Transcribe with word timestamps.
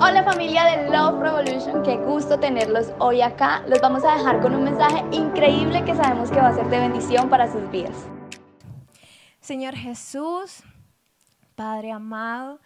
Hola 0.00 0.24
familia 0.24 0.64
de 0.64 0.90
Love 0.90 1.20
Revolution, 1.20 1.82
qué 1.84 1.96
gusto 1.96 2.40
tenerlos 2.40 2.92
hoy 2.98 3.22
acá. 3.22 3.62
Los 3.68 3.80
vamos 3.80 4.02
a 4.04 4.16
dejar 4.16 4.40
con 4.40 4.52
un 4.52 4.64
mensaje 4.64 5.04
increíble 5.12 5.84
que 5.84 5.94
sabemos 5.94 6.32
que 6.32 6.40
va 6.40 6.48
a 6.48 6.54
ser 6.54 6.66
de 6.68 6.80
bendición 6.80 7.30
para 7.30 7.50
sus 7.50 7.70
vidas. 7.70 7.96
Señor 9.40 9.76
Jesús, 9.76 10.64
Padre 11.54 11.92
amado, 11.92 12.58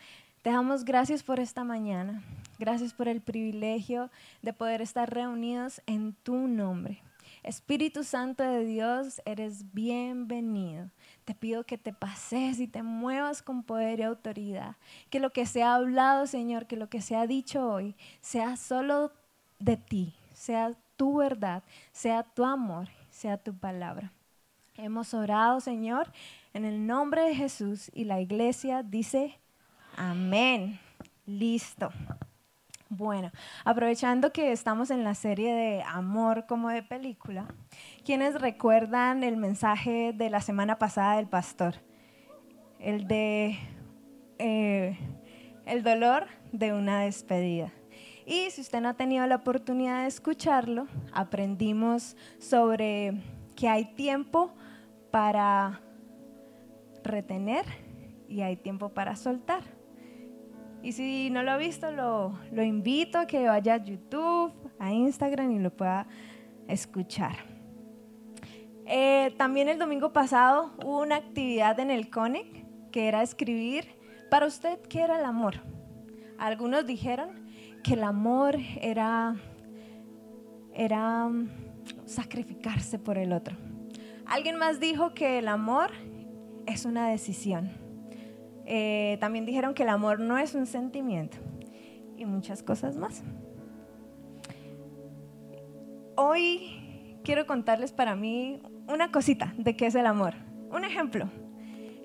te 0.42 0.50
damos 0.50 0.86
gracias 0.86 1.22
por 1.22 1.38
esta 1.38 1.64
mañana. 1.64 2.22
Gracias 2.58 2.94
por 2.94 3.08
el 3.08 3.20
privilegio 3.20 4.10
de 4.40 4.54
poder 4.54 4.80
estar 4.80 5.12
reunidos 5.12 5.82
en 5.86 6.14
tu 6.14 6.34
nombre. 6.48 7.02
Espíritu 7.42 8.04
Santo 8.04 8.42
de 8.42 8.64
Dios, 8.64 9.20
eres 9.26 9.74
bienvenido. 9.74 10.90
Te 11.28 11.34
pido 11.34 11.64
que 11.64 11.76
te 11.76 11.92
pases 11.92 12.58
y 12.58 12.68
te 12.68 12.82
muevas 12.82 13.42
con 13.42 13.62
poder 13.62 14.00
y 14.00 14.04
autoridad. 14.04 14.76
Que 15.10 15.20
lo 15.20 15.28
que 15.28 15.44
se 15.44 15.62
ha 15.62 15.74
hablado, 15.74 16.26
Señor, 16.26 16.64
que 16.66 16.74
lo 16.74 16.88
que 16.88 17.02
se 17.02 17.16
ha 17.16 17.26
dicho 17.26 17.68
hoy, 17.68 17.94
sea 18.22 18.56
solo 18.56 19.12
de 19.58 19.76
ti, 19.76 20.14
sea 20.32 20.72
tu 20.96 21.18
verdad, 21.18 21.62
sea 21.92 22.22
tu 22.22 22.46
amor, 22.46 22.88
sea 23.10 23.36
tu 23.36 23.54
palabra. 23.54 24.10
Hemos 24.74 25.12
orado, 25.12 25.60
Señor, 25.60 26.10
en 26.54 26.64
el 26.64 26.86
nombre 26.86 27.24
de 27.24 27.34
Jesús 27.34 27.90
y 27.92 28.04
la 28.04 28.22
iglesia 28.22 28.82
dice, 28.82 29.38
amén. 29.98 30.80
Listo. 31.26 31.90
Bueno, 32.88 33.30
aprovechando 33.66 34.32
que 34.32 34.50
estamos 34.50 34.90
en 34.90 35.04
la 35.04 35.14
serie 35.14 35.52
de 35.52 35.82
amor 35.82 36.46
como 36.46 36.70
de 36.70 36.82
película, 36.82 37.46
¿quiénes 38.08 38.40
recuerdan 38.40 39.22
el 39.22 39.36
mensaje 39.36 40.14
de 40.14 40.30
la 40.30 40.40
semana 40.40 40.78
pasada 40.78 41.16
del 41.16 41.26
pastor? 41.26 41.74
El 42.78 43.06
de 43.06 43.58
eh, 44.38 44.96
el 45.66 45.82
dolor 45.82 46.26
de 46.50 46.72
una 46.72 47.02
despedida. 47.02 47.70
Y 48.24 48.48
si 48.50 48.62
usted 48.62 48.80
no 48.80 48.88
ha 48.88 48.94
tenido 48.94 49.26
la 49.26 49.36
oportunidad 49.36 50.04
de 50.04 50.06
escucharlo, 50.06 50.86
aprendimos 51.12 52.16
sobre 52.38 53.12
que 53.54 53.68
hay 53.68 53.84
tiempo 53.84 54.54
para 55.10 55.82
retener 57.04 57.66
y 58.26 58.40
hay 58.40 58.56
tiempo 58.56 58.88
para 58.88 59.16
soltar. 59.16 59.64
Y 60.82 60.92
si 60.92 61.28
no 61.28 61.42
lo 61.42 61.50
ha 61.50 61.58
visto, 61.58 61.90
lo, 61.90 62.38
lo 62.52 62.62
invito 62.62 63.18
a 63.18 63.26
que 63.26 63.46
vaya 63.46 63.74
a 63.74 63.84
YouTube, 63.84 64.54
a 64.78 64.94
Instagram 64.94 65.50
y 65.50 65.58
lo 65.58 65.76
pueda 65.76 66.06
escuchar. 66.68 67.57
Eh, 68.90 69.34
también 69.36 69.68
el 69.68 69.78
domingo 69.78 70.14
pasado 70.14 70.72
hubo 70.82 71.02
una 71.02 71.16
actividad 71.16 71.78
en 71.78 71.90
el 71.90 72.08
CONEC 72.08 72.64
que 72.90 73.06
era 73.06 73.22
escribir 73.22 73.84
para 74.30 74.46
usted 74.46 74.80
qué 74.88 75.02
era 75.02 75.18
el 75.18 75.26
amor. 75.26 75.56
Algunos 76.38 76.86
dijeron 76.86 77.50
que 77.84 77.94
el 77.94 78.02
amor 78.02 78.56
era, 78.80 79.36
era 80.72 81.26
um, 81.26 81.48
sacrificarse 82.06 82.98
por 82.98 83.18
el 83.18 83.34
otro. 83.34 83.58
Alguien 84.24 84.56
más 84.56 84.80
dijo 84.80 85.12
que 85.12 85.38
el 85.38 85.48
amor 85.48 85.90
es 86.64 86.86
una 86.86 87.10
decisión. 87.10 87.70
Eh, 88.64 89.18
también 89.20 89.44
dijeron 89.44 89.74
que 89.74 89.82
el 89.82 89.90
amor 89.90 90.18
no 90.18 90.38
es 90.38 90.54
un 90.54 90.64
sentimiento 90.64 91.36
y 92.16 92.24
muchas 92.24 92.62
cosas 92.62 92.96
más. 92.96 93.22
Hoy 96.16 97.20
quiero 97.22 97.46
contarles 97.46 97.92
para 97.92 98.16
mí 98.16 98.62
una 98.88 99.12
cosita 99.12 99.54
de 99.56 99.76
qué 99.76 99.86
es 99.86 99.94
el 99.94 100.06
amor. 100.06 100.34
Un 100.70 100.84
ejemplo. 100.84 101.30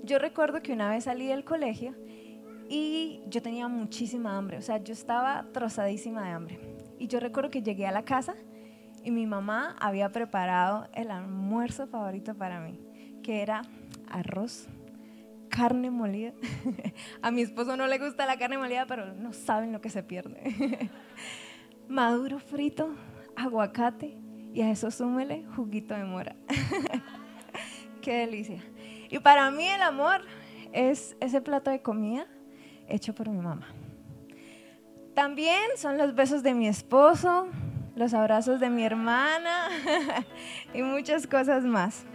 Yo 0.04 0.20
recuerdo 0.20 0.62
que 0.62 0.74
una 0.74 0.90
vez 0.90 1.06
salí 1.06 1.28
del 1.28 1.46
colegio 1.46 1.96
y 2.70 3.22
yo 3.28 3.42
tenía 3.42 3.68
muchísima 3.68 4.38
hambre, 4.38 4.58
o 4.58 4.62
sea, 4.62 4.78
yo 4.78 4.94
estaba 4.94 5.46
trozadísima 5.54 6.26
de 6.26 6.32
hambre. 6.32 6.60
Y 7.00 7.08
yo 7.08 7.20
recuerdo 7.20 7.50
que 7.50 7.62
llegué 7.62 7.88
a 7.88 7.92
la 7.92 8.04
casa 8.04 8.36
y 9.04 9.12
mi 9.12 9.26
mamá 9.26 9.76
había 9.80 10.12
preparado 10.12 10.88
el 10.94 11.10
almuerzo 11.12 11.88
favorito 11.88 12.36
para 12.36 12.60
mí, 12.60 12.80
que 13.24 13.42
era 13.42 13.62
arroz 14.10 14.68
carne 15.50 15.92
molida. 15.92 16.34
A 17.22 17.30
mi 17.30 17.42
esposo 17.42 17.78
no 17.78 17.88
le 17.88 18.00
gusta 18.00 18.26
la 18.26 18.38
carne 18.38 18.58
molida, 18.58 18.86
pero 18.88 19.14
no 19.14 19.34
saben 19.34 19.72
lo 19.72 19.82
que 19.82 19.90
se 19.90 20.02
pierde. 20.02 20.90
Maduro 21.88 22.40
frito, 22.40 22.96
aguacate 23.36 24.23
y 24.54 24.62
a 24.62 24.70
eso 24.70 24.92
súmele 24.92 25.46
juguito 25.56 25.96
de 25.96 26.04
mora. 26.04 26.36
Qué 28.02 28.18
delicia. 28.18 28.64
Y 29.10 29.20
para 29.20 29.50
mí 29.52 29.68
el 29.68 29.82
amor 29.82 30.22
es 30.72 31.16
ese 31.20 31.42
plato 31.42 31.72
de 31.72 31.82
comida 31.82 32.28
hecho 32.88 33.14
por 33.14 33.30
mi 33.30 33.40
mamá. 33.40 33.68
También 35.14 35.62
son 35.78 35.98
los 35.98 36.16
besos 36.16 36.44
de 36.44 36.54
mi 36.54 36.68
esposo, 36.68 37.48
los 37.96 38.14
abrazos 38.14 38.60
de 38.60 38.70
mi 38.70 38.84
hermana 38.84 39.70
y 40.74 40.82
muchas 40.82 41.28
cosas 41.28 41.64
más. 41.64 42.06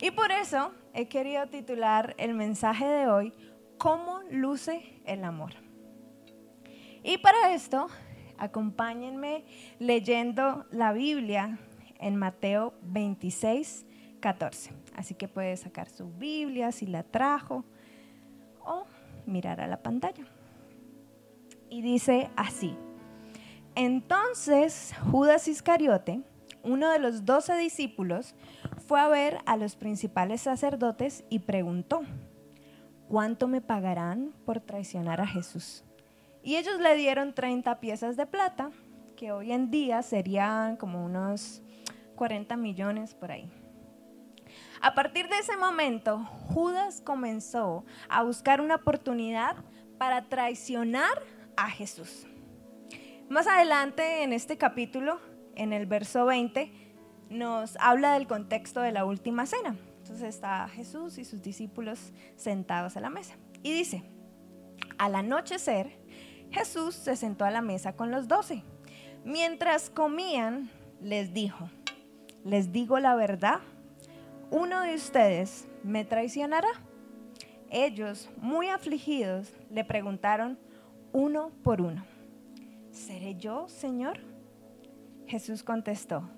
Y 0.00 0.10
por 0.10 0.30
eso 0.32 0.72
he 0.94 1.08
querido 1.08 1.46
titular 1.48 2.14
el 2.18 2.34
mensaje 2.34 2.86
de 2.86 3.08
hoy, 3.08 3.32
¿Cómo 3.80 4.20
luce 4.30 5.00
el 5.06 5.24
amor? 5.24 5.54
Y 7.02 7.16
para 7.16 7.54
esto, 7.54 7.88
acompáñenme 8.40 9.44
leyendo 9.78 10.66
la 10.72 10.92
Biblia 10.92 11.58
en 12.00 12.16
Mateo 12.16 12.74
26, 12.82 13.86
14. 14.18 14.72
Así 14.96 15.14
que 15.14 15.28
puede 15.28 15.56
sacar 15.56 15.88
su 15.88 16.10
Biblia 16.10 16.72
si 16.72 16.86
la 16.86 17.02
trajo 17.04 17.64
o 18.64 18.84
mirar 19.26 19.60
a 19.60 19.66
la 19.66 19.82
pantalla. 19.82 20.24
Y 21.68 21.82
dice 21.82 22.30
así, 22.34 22.76
entonces 23.74 24.92
Judas 25.10 25.46
Iscariote, 25.46 26.22
uno 26.64 26.90
de 26.90 26.98
los 26.98 27.24
doce 27.24 27.56
discípulos, 27.56 28.34
fue 28.86 29.00
a 29.00 29.08
ver 29.08 29.38
a 29.46 29.56
los 29.56 29.76
principales 29.76 30.40
sacerdotes 30.40 31.24
y 31.30 31.40
preguntó, 31.40 32.00
¿cuánto 33.08 33.46
me 33.46 33.60
pagarán 33.60 34.32
por 34.44 34.60
traicionar 34.60 35.20
a 35.20 35.26
Jesús? 35.26 35.84
Y 36.42 36.56
ellos 36.56 36.80
le 36.80 36.94
dieron 36.96 37.34
30 37.34 37.80
piezas 37.80 38.16
de 38.16 38.26
plata, 38.26 38.70
que 39.16 39.32
hoy 39.32 39.52
en 39.52 39.70
día 39.70 40.02
serían 40.02 40.76
como 40.76 41.04
unos 41.04 41.62
40 42.16 42.56
millones 42.56 43.14
por 43.14 43.30
ahí. 43.30 43.50
A 44.80 44.94
partir 44.94 45.28
de 45.28 45.38
ese 45.38 45.56
momento, 45.56 46.24
Judas 46.48 47.02
comenzó 47.02 47.84
a 48.08 48.22
buscar 48.22 48.60
una 48.60 48.76
oportunidad 48.76 49.56
para 49.98 50.28
traicionar 50.28 51.22
a 51.56 51.68
Jesús. 51.68 52.26
Más 53.28 53.46
adelante 53.46 54.22
en 54.22 54.32
este 54.32 54.56
capítulo, 54.56 55.20
en 55.54 55.74
el 55.74 55.84
verso 55.84 56.24
20, 56.24 56.72
nos 57.28 57.76
habla 57.78 58.14
del 58.14 58.26
contexto 58.26 58.80
de 58.80 58.92
la 58.92 59.04
última 59.04 59.44
cena. 59.44 59.76
Entonces 59.98 60.22
está 60.22 60.66
Jesús 60.68 61.18
y 61.18 61.24
sus 61.24 61.42
discípulos 61.42 62.12
sentados 62.36 62.96
a 62.96 63.00
la 63.00 63.10
mesa. 63.10 63.36
Y 63.62 63.72
dice, 63.72 64.02
al 64.98 65.14
anochecer, 65.14 65.99
Jesús 66.50 66.94
se 66.94 67.16
sentó 67.16 67.44
a 67.44 67.50
la 67.50 67.62
mesa 67.62 67.94
con 67.94 68.10
los 68.10 68.28
doce. 68.28 68.62
Mientras 69.24 69.90
comían, 69.90 70.70
les 71.00 71.32
dijo, 71.32 71.68
les 72.44 72.72
digo 72.72 72.98
la 72.98 73.14
verdad, 73.14 73.60
uno 74.50 74.82
de 74.82 74.94
ustedes 74.94 75.68
me 75.84 76.04
traicionará. 76.04 76.68
Ellos, 77.70 78.28
muy 78.38 78.68
afligidos, 78.68 79.52
le 79.70 79.84
preguntaron 79.84 80.58
uno 81.12 81.52
por 81.62 81.80
uno, 81.80 82.04
¿seré 82.90 83.36
yo, 83.36 83.68
Señor? 83.68 84.20
Jesús 85.26 85.62
contestó, 85.62 86.28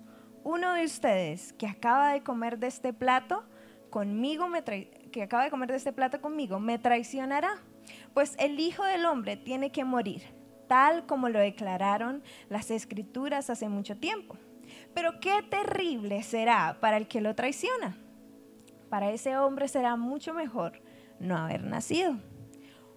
uno 0.44 0.74
de 0.74 0.84
ustedes 0.84 1.52
que 1.54 1.66
acaba 1.66 2.12
de 2.12 2.22
comer 2.22 2.58
de 2.58 2.66
este 2.66 2.92
plato 2.92 3.44
conmigo 3.88 4.48
me 4.48 4.62
que 4.62 5.22
acaba 5.22 5.44
de 5.44 5.50
comer 5.50 5.70
de 5.70 5.76
este 5.76 5.92
plato 5.92 6.20
conmigo 6.20 6.58
me 6.58 6.78
traicionará. 6.78 7.62
Pues 8.14 8.34
el 8.38 8.60
Hijo 8.60 8.84
del 8.84 9.04
Hombre 9.06 9.36
tiene 9.36 9.72
que 9.72 9.84
morir, 9.84 10.22
tal 10.68 11.06
como 11.06 11.28
lo 11.28 11.38
declararon 11.38 12.22
las 12.48 12.70
escrituras 12.70 13.50
hace 13.50 13.68
mucho 13.68 13.96
tiempo. 13.96 14.36
Pero 14.94 15.20
qué 15.20 15.42
terrible 15.42 16.22
será 16.22 16.78
para 16.80 16.96
el 16.96 17.08
que 17.08 17.20
lo 17.20 17.34
traiciona. 17.34 17.96
Para 18.90 19.10
ese 19.10 19.36
hombre 19.38 19.68
será 19.68 19.96
mucho 19.96 20.34
mejor 20.34 20.82
no 21.18 21.36
haber 21.36 21.64
nacido. 21.64 22.16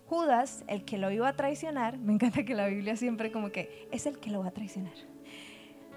Judas, 0.07 0.63
el 0.67 0.85
que 0.85 0.97
lo 0.97 1.09
iba 1.09 1.27
a 1.27 1.35
traicionar, 1.35 1.97
me 1.97 2.13
encanta 2.13 2.44
que 2.44 2.53
la 2.53 2.67
Biblia 2.67 2.95
siempre 2.95 3.31
como 3.31 3.51
que 3.51 3.88
es 3.91 4.06
el 4.06 4.19
que 4.19 4.29
lo 4.29 4.41
va 4.41 4.47
a 4.47 4.51
traicionar. 4.51 4.94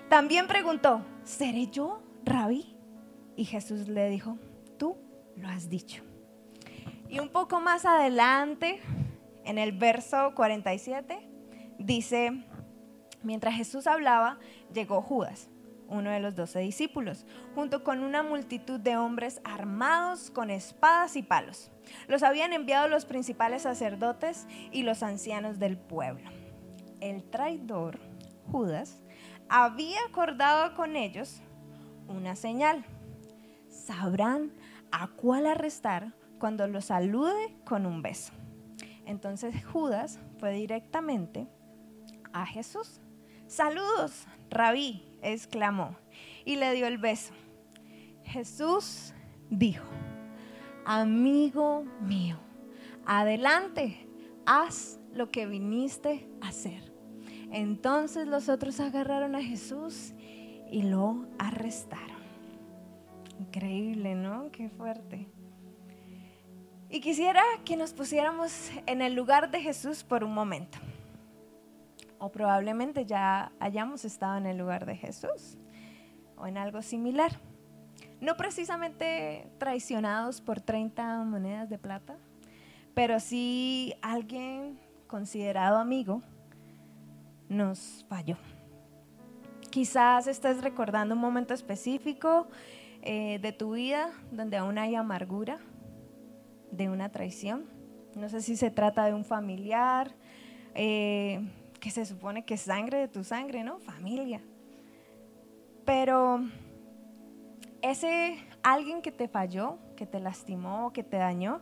También 0.09 0.47
preguntó, 0.47 1.03
¿seré 1.25 1.67
yo, 1.67 2.03
rabí? 2.25 2.75
Y 3.37 3.44
Jesús 3.44 3.88
le 3.88 4.09
dijo, 4.09 4.38
tú 4.79 4.97
lo 5.37 5.49
has 5.49 5.69
dicho. 5.69 6.03
Y 7.09 7.19
un 7.19 7.29
poco 7.29 7.61
más 7.61 7.85
adelante, 7.85 8.81
en 9.49 9.56
el 9.56 9.73
verso 9.73 10.35
47, 10.35 11.27
dice, 11.79 12.45
mientras 13.23 13.55
Jesús 13.55 13.87
hablaba, 13.87 14.39
llegó 14.75 15.00
Judas, 15.00 15.49
uno 15.89 16.11
de 16.11 16.21
los 16.21 16.37
doce 16.37 16.59
discípulos, 16.59 17.25
junto 17.55 17.83
con 17.83 18.03
una 18.03 18.23
multitud 18.23 18.79
de 18.79 18.99
hombres 18.99 19.41
armados 19.45 20.31
con 20.31 20.50
espadas 20.50 21.17
y 21.17 21.23
palos. 21.23 21.71
Los 22.09 22.23
habían 22.23 22.53
enviado 22.53 22.89
los 22.89 23.06
principales 23.06 23.62
sacerdotes 23.62 24.47
y 24.71 24.83
los 24.83 25.03
ancianos 25.03 25.59
del 25.59 25.79
pueblo. 25.79 26.29
el 27.01 27.25
traidor, 27.25 28.01
Judas, 28.53 29.01
había 29.49 29.99
acordado 30.11 30.75
con 30.75 30.94
ellos 30.94 31.41
una 32.06 32.37
señal. 32.37 32.85
Sabrán 33.71 34.53
a 34.93 35.09
cuál 35.09 35.47
arrestar 35.47 36.12
cuando 36.39 36.67
lo 36.67 36.83
salude 36.83 37.56
con 37.65 37.87
un 37.87 38.03
beso. 38.03 38.35
Entonces 39.08 39.64
Judas 39.64 40.20
fue 40.38 40.52
directamente 40.52 41.49
a 42.34 42.44
Jesús. 42.44 43.00
Saludos, 43.46 44.26
rabí, 44.50 45.02
exclamó, 45.22 45.96
y 46.44 46.56
le 46.56 46.75
dio 46.75 46.87
el 46.87 46.99
beso. 46.99 47.32
Jesús 48.22 49.14
dijo, 49.49 49.88
amigo 50.84 51.84
mío, 52.02 52.37
adelante, 53.06 54.06
haz 54.44 55.00
lo 55.14 55.31
que 55.31 55.46
viniste 55.46 56.28
a 56.43 56.49
hacer. 56.49 56.93
Entonces 57.50 58.28
los 58.28 58.50
otros 58.50 58.78
agarraron 58.78 59.34
a 59.34 59.43
Jesús 59.43 60.12
y 60.70 60.82
lo 60.82 61.25
arrestaron. 61.38 62.19
Increíble, 63.40 64.14
¿no? 64.14 64.50
Qué 64.52 64.69
fuerte. 64.69 65.31
Y 66.90 67.00
quisiera 67.00 67.43
que 67.67 67.76
nos 67.76 67.93
pusiéramos 67.93 68.70
en 68.87 69.02
el 69.02 69.12
lugar 69.14 69.50
de 69.50 69.61
Jesús 69.61 70.02
por 70.05 70.25
un 70.25 70.32
momento. 70.32 70.79
O 72.19 72.31
probablemente 72.31 73.05
ya 73.05 73.52
hayamos 73.61 74.06
estado 74.06 74.38
en 74.38 74.46
el 74.46 74.56
lugar 74.56 74.87
de 74.87 74.96
Jesús 74.96 75.58
o 76.38 76.46
en 76.46 76.56
algo 76.56 76.81
similar. 76.81 77.38
No 78.23 78.38
precisamente 78.38 79.50
traicionados 79.58 80.40
por 80.40 80.62
30 80.62 81.25
monedas 81.25 81.69
de 81.69 81.76
plata, 81.76 82.17
pero 82.94 83.20
sí 83.20 83.94
alguien 84.00 84.81
considerado 85.06 85.76
amigo 85.76 86.23
nos 87.50 88.06
falló. 88.08 88.38
Quizás 89.69 90.26
estés 90.26 90.62
recordando 90.62 91.14
un 91.14 91.20
momento 91.20 91.52
específico 91.52 92.49
eh, 93.02 93.38
de 93.43 93.52
tu 93.52 93.73
vida 93.73 94.11
donde 94.32 94.56
aún 94.56 94.79
hay 94.79 94.94
amargura 94.94 95.61
de 96.70 96.88
una 96.88 97.11
traición. 97.11 97.67
No 98.15 98.29
sé 98.29 98.43
si 98.43 98.56
se 98.56 98.70
trata 98.70 99.06
de 99.06 99.15
un 99.15 99.25
familiar, 99.25 100.15
eh, 100.75 101.41
que 101.81 101.91
se 101.91 102.05
supone 102.05 102.44
que 102.44 102.55
es 102.55 102.62
sangre 102.62 102.99
de 102.99 103.09
tu 103.09 103.25
sangre, 103.25 103.65
¿no? 103.65 103.79
Familia. 103.79 104.41
Pero 105.85 106.41
ese 107.82 108.38
alguien 108.62 109.03
que 109.03 109.12
te 109.12 109.29
falló, 109.29 109.79
que 109.97 110.06
te 110.06 110.20
lastimó, 110.20 110.93
que 110.93 111.05
te 111.05 111.17
dañó, 111.17 111.61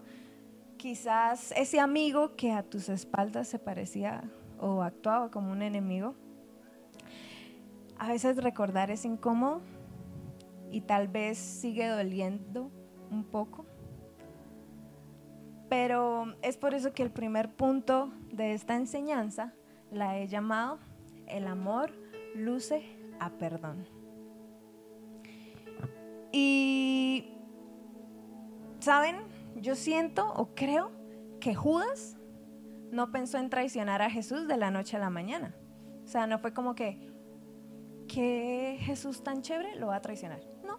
quizás 0.76 1.52
ese 1.56 1.80
amigo 1.80 2.36
que 2.36 2.52
a 2.52 2.62
tus 2.62 2.88
espaldas 2.88 3.48
se 3.48 3.58
parecía 3.58 4.24
o 4.58 4.82
actuaba 4.82 5.30
como 5.30 5.52
un 5.52 5.62
enemigo, 5.62 6.14
a 7.98 8.08
veces 8.08 8.36
recordar 8.36 8.90
es 8.90 9.04
incómodo 9.04 9.60
y 10.70 10.80
tal 10.82 11.08
vez 11.08 11.38
sigue 11.38 11.86
doliendo 11.86 12.70
un 13.10 13.24
poco. 13.24 13.65
Pero 15.68 16.36
es 16.42 16.56
por 16.56 16.74
eso 16.74 16.92
que 16.92 17.02
el 17.02 17.10
primer 17.10 17.52
punto 17.54 18.12
de 18.32 18.52
esta 18.52 18.76
enseñanza 18.76 19.52
la 19.90 20.18
he 20.18 20.28
llamado 20.28 20.78
El 21.26 21.46
amor 21.46 21.92
luce 22.34 22.84
a 23.18 23.30
perdón. 23.30 23.88
Y, 26.32 27.32
¿saben? 28.80 29.16
Yo 29.56 29.74
siento 29.74 30.32
o 30.34 30.54
creo 30.54 30.92
que 31.40 31.54
Judas 31.54 32.16
no 32.90 33.10
pensó 33.10 33.38
en 33.38 33.50
traicionar 33.50 34.02
a 34.02 34.10
Jesús 34.10 34.46
de 34.46 34.56
la 34.56 34.70
noche 34.70 34.96
a 34.96 35.00
la 35.00 35.10
mañana. 35.10 35.56
O 36.04 36.08
sea, 36.08 36.26
no 36.26 36.38
fue 36.38 36.52
como 36.52 36.74
que, 36.74 37.10
¿qué 38.06 38.76
Jesús 38.80 39.24
tan 39.24 39.42
chévere 39.42 39.76
lo 39.76 39.88
va 39.88 39.96
a 39.96 40.02
traicionar? 40.02 40.40
No. 40.64 40.78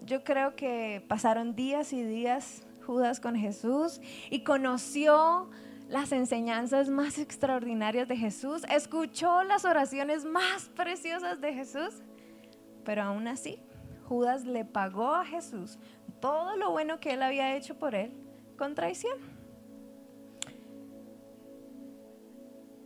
Yo 0.00 0.24
creo 0.24 0.56
que 0.56 1.04
pasaron 1.08 1.54
días 1.54 1.92
y 1.92 2.02
días 2.02 2.66
Judas 2.90 3.20
con 3.20 3.36
Jesús 3.36 4.00
y 4.30 4.42
conoció 4.42 5.48
las 5.88 6.10
enseñanzas 6.10 6.88
más 6.88 7.18
extraordinarias 7.18 8.08
de 8.08 8.16
Jesús, 8.16 8.64
escuchó 8.68 9.44
las 9.44 9.64
oraciones 9.64 10.24
más 10.24 10.68
preciosas 10.70 11.40
de 11.40 11.54
Jesús, 11.54 12.02
pero 12.84 13.04
aún 13.04 13.28
así 13.28 13.62
Judas 14.08 14.44
le 14.44 14.64
pagó 14.64 15.14
a 15.14 15.24
Jesús 15.24 15.78
todo 16.18 16.56
lo 16.56 16.72
bueno 16.72 16.98
que 16.98 17.12
él 17.12 17.22
había 17.22 17.54
hecho 17.54 17.78
por 17.78 17.94
él 17.94 18.10
con 18.58 18.74
traición. 18.74 19.16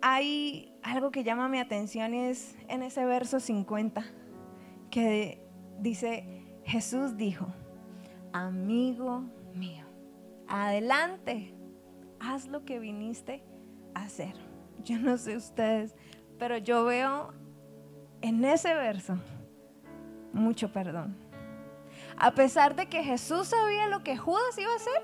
Hay 0.02 0.76
algo 0.82 1.10
que 1.10 1.24
llama 1.24 1.48
mi 1.48 1.60
atención 1.60 2.12
y 2.12 2.26
es 2.26 2.54
en 2.68 2.82
ese 2.82 3.06
verso 3.06 3.40
50 3.40 4.04
que 4.90 5.42
dice, 5.78 6.44
Jesús 6.64 7.16
dijo, 7.16 7.46
amigo 8.34 9.24
mío, 9.54 9.83
adelante, 10.62 11.54
haz 12.20 12.46
lo 12.46 12.64
que 12.64 12.78
viniste 12.78 13.42
a 13.94 14.02
hacer. 14.02 14.34
Yo 14.84 14.98
no 14.98 15.18
sé 15.18 15.36
ustedes, 15.36 15.94
pero 16.38 16.58
yo 16.58 16.84
veo 16.84 17.32
en 18.20 18.44
ese 18.44 18.74
verso 18.74 19.18
mucho 20.32 20.72
perdón. 20.72 21.16
A 22.16 22.34
pesar 22.34 22.76
de 22.76 22.86
que 22.86 23.02
Jesús 23.02 23.48
sabía 23.48 23.88
lo 23.88 24.02
que 24.02 24.16
Judas 24.16 24.58
iba 24.58 24.72
a 24.72 24.76
hacer, 24.76 25.02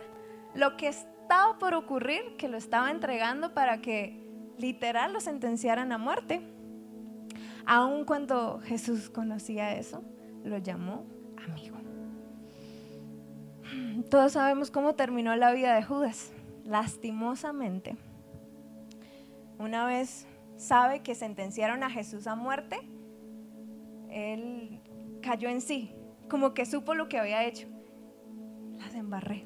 lo 0.55 0.77
que 0.77 0.89
estaba 0.89 1.59
por 1.59 1.75
ocurrir, 1.75 2.37
que 2.37 2.49
lo 2.49 2.57
estaba 2.57 2.91
entregando 2.91 3.55
para 3.55 3.81
que 3.81 4.29
literal 4.59 5.13
lo 5.13 5.21
sentenciaran 5.21 5.93
a 5.93 5.99
muerte. 5.99 6.43
Aun 7.67 8.05
cuando 8.05 8.61
Jesús 8.61 9.11
conocía 9.11 9.77
eso, 9.77 10.03
lo 10.45 10.59
llamó 10.59 11.07
amigo. 11.45 11.90
Todos 14.11 14.33
sabemos 14.33 14.71
cómo 14.71 14.95
terminó 14.95 15.35
la 15.37 15.53
vida 15.53 15.75
de 15.75 15.83
Judas 15.83 16.33
lastimosamente, 16.65 17.97
una 19.59 19.85
vez 19.87 20.27
sabe 20.57 21.01
que 21.01 21.15
sentenciaron 21.15 21.83
a 21.83 21.91
Jesús 21.91 22.27
a 22.27 22.35
muerte, 22.35 22.81
él 24.09 24.81
cayó 25.21 25.49
en 25.49 25.61
sí, 25.61 25.93
como 26.29 26.55
que 26.55 26.65
supo 26.65 26.95
lo 26.95 27.09
que 27.09 27.19
había 27.19 27.45
hecho. 27.45 27.67
Las 28.79 28.95
embarré. 28.95 29.45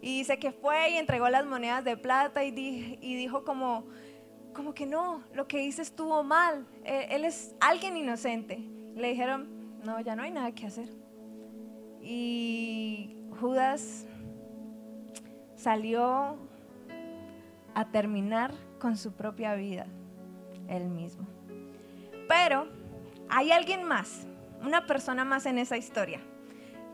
Y 0.00 0.18
dice 0.18 0.38
que 0.38 0.50
fue 0.50 0.90
y 0.90 0.94
entregó 0.96 1.28
las 1.28 1.46
monedas 1.46 1.84
de 1.84 1.96
plata 1.96 2.42
y, 2.44 2.50
dijo 2.50 3.44
como, 3.44 3.86
como 4.52 4.74
que 4.74 4.86
no, 4.86 5.22
lo 5.34 5.46
que 5.46 5.62
hice 5.62 5.82
estuvo 5.82 6.24
mal, 6.24 6.66
él, 6.84 7.06
él 7.10 7.24
es 7.24 7.54
alguien 7.60 7.96
inocente. 7.96 8.58
Le 8.96 9.08
dijeron, 9.08 9.78
no, 9.84 10.00
ya 10.00 10.16
no 10.16 10.22
hay 10.22 10.32
nada 10.32 10.52
que 10.52 10.66
hacer. 10.66 10.88
Y 12.00 13.21
Judas 13.42 14.06
salió 15.56 16.38
a 17.74 17.84
terminar 17.90 18.54
con 18.78 18.96
su 18.96 19.14
propia 19.14 19.56
vida, 19.56 19.86
él 20.68 20.88
mismo. 20.88 21.26
Pero 22.28 22.68
hay 23.28 23.50
alguien 23.50 23.82
más, 23.82 24.28
una 24.62 24.86
persona 24.86 25.24
más 25.24 25.44
en 25.46 25.58
esa 25.58 25.76
historia, 25.76 26.20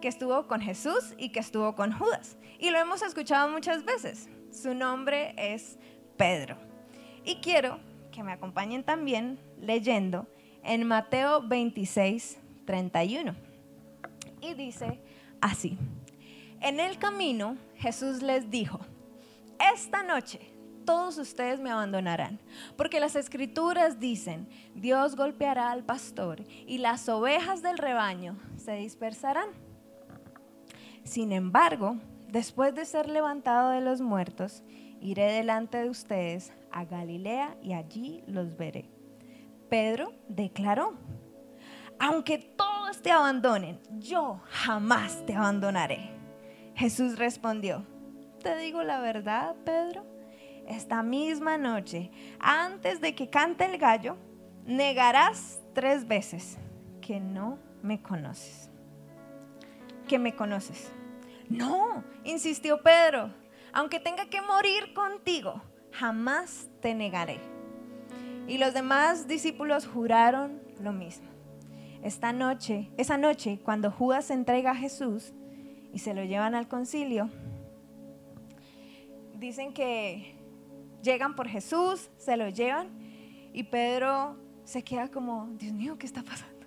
que 0.01 0.09
estuvo 0.09 0.47
con 0.47 0.63
Jesús 0.63 1.15
y 1.19 1.33
que 1.33 1.41
estuvo 1.41 1.75
con 1.75 1.93
Judas. 1.93 2.39
Y 2.59 2.71
lo 2.71 2.79
hemos 2.79 3.03
escuchado 3.03 3.51
muchas 3.51 3.85
veces. 3.85 4.31
Su 4.51 4.73
nombre 4.73 5.35
es 5.37 5.79
Pedro. 6.17 6.57
Y 7.27 7.43
quiero 7.43 7.79
que 8.11 8.23
me 8.23 8.33
acompañen 8.33 8.85
también 8.85 9.39
leyendo 9.61 10.27
en 10.65 10.87
Mateo 10.87 11.47
26, 11.47 12.39
31. 12.65 13.35
Y 14.41 14.55
dice 14.55 14.99
así. 15.43 15.77
En 16.61 16.81
el 16.81 16.99
camino 16.99 17.57
Jesús 17.77 18.23
les 18.23 18.51
dijo, 18.51 18.81
esta 19.75 20.03
noche 20.03 20.41
todos 20.85 21.19
ustedes 21.19 21.61
me 21.61 21.71
abandonarán, 21.71 22.41
porque 22.77 22.99
las 22.99 23.15
escrituras 23.15 24.01
dicen, 24.01 24.49
Dios 24.75 25.17
golpeará 25.17 25.71
al 25.71 25.85
pastor 25.85 26.43
y 26.67 26.79
las 26.79 27.09
ovejas 27.11 27.61
del 27.61 27.77
rebaño 27.77 28.39
se 28.57 28.73
dispersarán. 28.73 29.51
Sin 31.05 31.33
embargo, 31.33 31.97
después 32.29 32.75
de 32.75 32.87
ser 32.87 33.09
levantado 33.09 33.71
de 33.71 33.83
los 33.83 34.01
muertos, 34.01 34.63
iré 35.01 35.31
delante 35.31 35.77
de 35.77 35.91
ustedes 35.91 36.55
a 36.73 36.87
Galilea 36.87 37.57
y 37.63 37.75
allí 37.75 38.25
los 38.27 38.57
veré. 38.57 38.89
Pedro 39.69 40.15
declaró, 40.29 40.95
aunque 41.99 42.39
todos 42.39 43.03
te 43.03 43.11
abandonen, 43.11 43.79
yo 43.99 44.41
jamás 44.49 45.25
te 45.27 45.35
abandonaré. 45.35 46.18
Jesús 46.79 47.19
respondió, 47.19 47.85
te 48.41 48.57
digo 48.57 48.85
la 48.85 49.01
verdad, 49.01 49.57
Pedro, 49.65 50.07
esta 50.69 51.03
misma 51.03 51.59
noche, 51.59 52.13
antes 52.39 53.01
de 53.01 53.17
que 53.17 53.29
cante 53.29 53.65
el 53.65 53.79
gallo, 53.79 54.17
negarás 54.65 55.61
tres 55.75 56.07
veces 56.07 56.57
que 57.01 57.19
no 57.19 57.59
me 57.83 58.01
conoces. 58.01 58.71
Que 60.07 60.21
me 60.21 60.37
conoces. 60.37 60.93
No, 61.49 62.05
insistió 62.23 62.81
Pedro, 62.81 63.35
aunque 63.73 63.99
tenga 63.99 64.27
que 64.31 64.41
morir 64.41 64.95
contigo, 64.95 65.61
jamás 65.91 66.69
te 66.81 66.95
negaré. 66.95 67.41
Y 68.47 68.59
los 68.59 68.73
demás 68.73 69.27
discípulos 69.27 69.85
juraron 69.85 70.63
lo 70.81 70.93
mismo. 70.93 71.27
Esta 72.05 72.33
noche, 72.33 72.89
esa 72.97 73.19
noche, 73.19 73.59
cuando 73.65 73.91
Judas 73.91 74.31
entrega 74.31 74.71
a 74.71 74.77
Jesús 74.77 75.35
y 75.93 75.99
se 75.99 76.15
lo 76.15 76.25
llevan 76.25 76.55
al 76.55 76.69
concilio, 76.69 77.31
dicen 79.35 79.73
que 79.73 80.35
llegan 81.03 81.35
por 81.35 81.49
Jesús, 81.49 82.11
se 82.17 82.37
lo 82.37 82.49
llevan 82.49 82.89
y 83.53 83.65
Pedro 83.65 84.37
se 84.65 84.83
queda 84.83 85.09
como, 85.09 85.49
Dios 85.59 85.73
mío, 85.73 85.97
¿qué 85.99 86.07
está 86.07 86.23
pasando? 86.23 86.67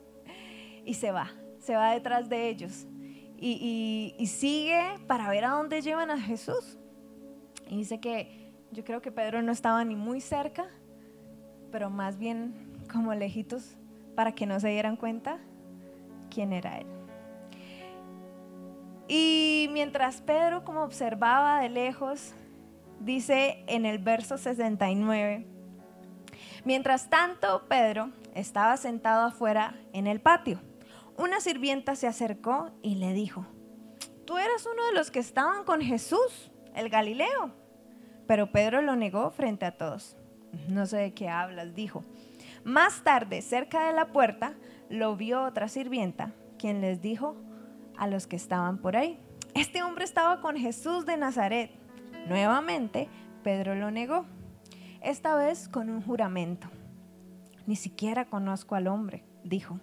Y 0.86 0.96
se 0.96 1.12
va, 1.12 1.32
se 1.60 1.76
va 1.76 1.92
detrás 1.92 2.30
de 2.30 2.50
ellos 2.50 2.88
y, 3.42 4.28
sigue 4.28 4.80
para 5.08 5.28
ver 5.30 5.46
a 5.46 5.50
dónde 5.50 5.82
llevan 5.82 6.12
a 6.12 6.20
Jesús. 6.20 6.78
Y 7.68 7.78
dice 7.78 8.00
que 8.00 8.54
yo 8.72 8.84
creo 8.84 9.02
que 9.02 9.12
Pedro 9.12 9.42
no 9.42 9.52
estaba 9.52 9.84
ni 9.84 9.96
muy 9.96 10.22
cerca, 10.22 10.68
pero 11.72 11.90
más 11.90 12.18
bien 12.18 12.54
como 12.92 13.14
lejitos 13.14 13.78
para 14.16 14.34
que 14.34 14.46
no 14.46 14.60
se 14.60 14.70
dieran 14.70 14.96
cuenta 14.96 15.40
quién 16.30 16.54
era 16.54 16.78
él. 16.78 16.88
Y 19.14 19.68
mientras 19.74 20.22
Pedro 20.22 20.64
como 20.64 20.84
observaba 20.84 21.60
de 21.60 21.68
lejos, 21.68 22.32
dice 23.02 23.62
en 23.68 23.86
el 23.86 24.00
verso 24.00 24.38
69, 24.38 25.46
mientras 26.64 27.10
tanto 27.10 27.68
Pedro 27.68 28.12
estaba 28.36 28.78
sentado 28.78 29.26
afuera 29.26 29.76
en 29.92 30.08
el 30.08 30.22
patio. 30.22 30.62
Una 31.18 31.42
sirvienta 31.42 31.98
se 31.98 32.08
acercó 32.08 32.72
y 32.82 32.96
le 32.96 33.12
dijo, 33.12 33.46
tú 34.24 34.38
eras 34.38 34.66
uno 34.66 34.86
de 34.86 34.94
los 34.94 35.12
que 35.12 35.20
estaban 35.20 35.66
con 35.66 35.82
Jesús, 35.82 36.50
el 36.74 36.88
Galileo. 36.88 37.52
Pero 38.28 38.54
Pedro 38.54 38.82
lo 38.82 38.96
negó 38.96 39.30
frente 39.32 39.66
a 39.66 39.78
todos. 39.78 40.16
No 40.70 40.86
sé 40.86 40.96
de 40.96 41.14
qué 41.14 41.28
hablas, 41.28 41.76
dijo. 41.76 42.06
Más 42.64 43.04
tarde, 43.04 43.42
cerca 43.42 43.88
de 43.88 43.92
la 43.92 44.14
puerta, 44.14 44.54
lo 44.88 45.18
vio 45.18 45.44
otra 45.44 45.68
sirvienta, 45.68 46.32
quien 46.58 46.80
les 46.80 47.02
dijo 47.02 47.36
a 48.02 48.08
los 48.08 48.26
que 48.26 48.36
estaban 48.36 48.80
por 48.80 48.98
ahí, 48.98 49.20
este 49.54 49.84
hombre 49.84 50.06
estaba 50.06 50.42
con 50.42 50.58
Jesús 50.58 51.06
de 51.06 51.18
Nazaret. 51.18 51.70
Nuevamente, 52.28 53.08
Pedro 53.44 53.76
lo 53.76 53.92
negó, 53.92 54.26
esta 55.02 55.36
vez 55.36 55.70
con 55.70 55.88
un 55.88 56.02
juramento. 56.02 56.68
Ni 57.68 57.76
siquiera 57.76 58.26
conozco 58.26 58.74
al 58.74 58.88
hombre, 58.88 59.24
dijo. 59.44 59.80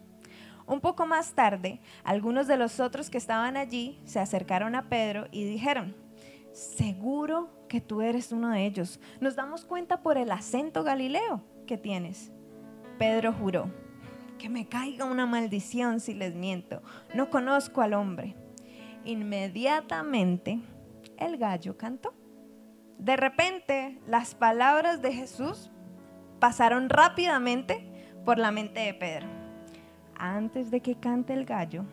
Un 0.67 0.81
poco 0.81 1.07
más 1.07 1.35
tarde, 1.35 1.81
algunos 2.03 2.49
de 2.49 2.57
los 2.57 2.81
otros 2.81 3.09
que 3.09 3.19
estaban 3.19 3.57
allí 3.57 4.01
se 4.05 4.19
acercaron 4.19 4.75
a 4.75 4.89
Pedro 4.89 5.29
y 5.31 5.45
dijeron, 5.45 5.95
seguro 6.53 7.51
que 7.69 7.81
tú 7.81 8.03
eres 8.03 8.33
uno 8.33 8.51
de 8.51 8.67
ellos. 8.67 8.99
Nos 9.21 9.37
damos 9.37 9.65
cuenta 9.65 10.03
por 10.03 10.19
el 10.19 10.33
acento 10.33 10.83
galileo 10.83 11.45
que 11.69 11.79
tienes. 11.79 12.33
Pedro 12.99 13.33
juró, 13.33 13.71
que 14.39 14.49
me 14.49 14.67
caiga 14.67 15.05
una 15.05 15.27
maldición 15.27 16.01
si 16.01 16.15
les 16.15 16.35
miento. 16.35 16.83
No 17.15 17.29
conozco 17.29 17.83
al 17.83 17.95
hombre. 17.95 18.35
Inmediatamente 19.05 20.61
el 21.19 21.37
gallo 21.37 21.77
cantó. 21.77 22.15
De 22.99 23.17
repente 23.17 23.99
las 24.07 24.35
palabras 24.35 25.03
de 25.03 25.13
Jesús 25.13 25.71
pasaron 26.39 26.89
rápidamente 26.89 27.85
por 28.25 28.39
la 28.39 28.51
mente 28.51 28.81
de 28.81 28.95
Pedro. 28.95 29.27
Antes 30.17 30.71
de 30.71 30.81
que 30.81 30.97
cante 30.97 31.33
el 31.33 31.45
gallo, 31.45 31.85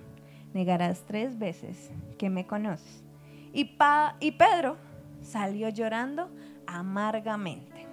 negarás 0.54 1.04
tres 1.06 1.38
veces 1.38 1.92
que 2.18 2.30
me 2.30 2.48
conoces. 2.48 3.04
Y, 3.54 3.78
y 4.20 4.32
Pedro 4.32 4.78
salió 5.22 5.70
llorando 5.70 6.30
amargamente. 6.68 7.86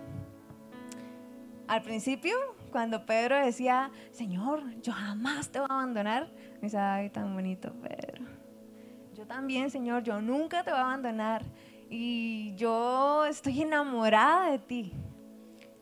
Al 1.69 1.83
principio 1.83 2.35
cuando 2.73 3.07
Pedro 3.07 3.37
decía, 3.37 3.93
Señor, 4.11 4.65
yo 4.81 4.93
jamás 4.93 5.51
te 5.51 5.61
voy 5.61 5.69
a 5.71 5.75
abandonar, 5.75 6.33
me 6.55 6.63
dice, 6.63 6.79
ay, 6.79 7.11
tan 7.11 7.33
bonito 7.33 7.73
Pedro. 7.75 8.25
Yo 9.15 9.27
también, 9.27 9.71
Señor, 9.71 10.03
yo 10.03 10.21
nunca 10.21 10.65
te 10.65 10.71
voy 10.71 10.81
a 10.81 10.85
abandonar 10.85 11.45
y 11.89 12.55
yo 12.57 13.25
estoy 13.27 13.63
enamorada 13.63 14.51
de 14.51 14.59
ti. 14.59 14.93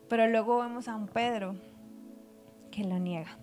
Pero 0.09 0.27
luego 0.27 0.59
vemos 0.59 0.87
a 0.87 0.95
un 0.95 1.07
Pedro 1.07 1.55
que 2.69 2.83
lo 2.83 2.99
niega. 2.99 3.37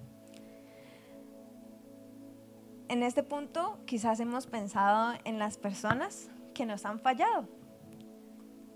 En 2.89 3.03
este 3.03 3.23
punto 3.23 3.79
quizás 3.87 4.21
hemos 4.21 4.47
pensado 4.47 5.19
en 5.25 5.39
las 5.39 5.59
personas 5.59 6.31
que 6.55 6.65
nos 6.65 6.87
han 6.87 7.01
fallado, 7.01 7.47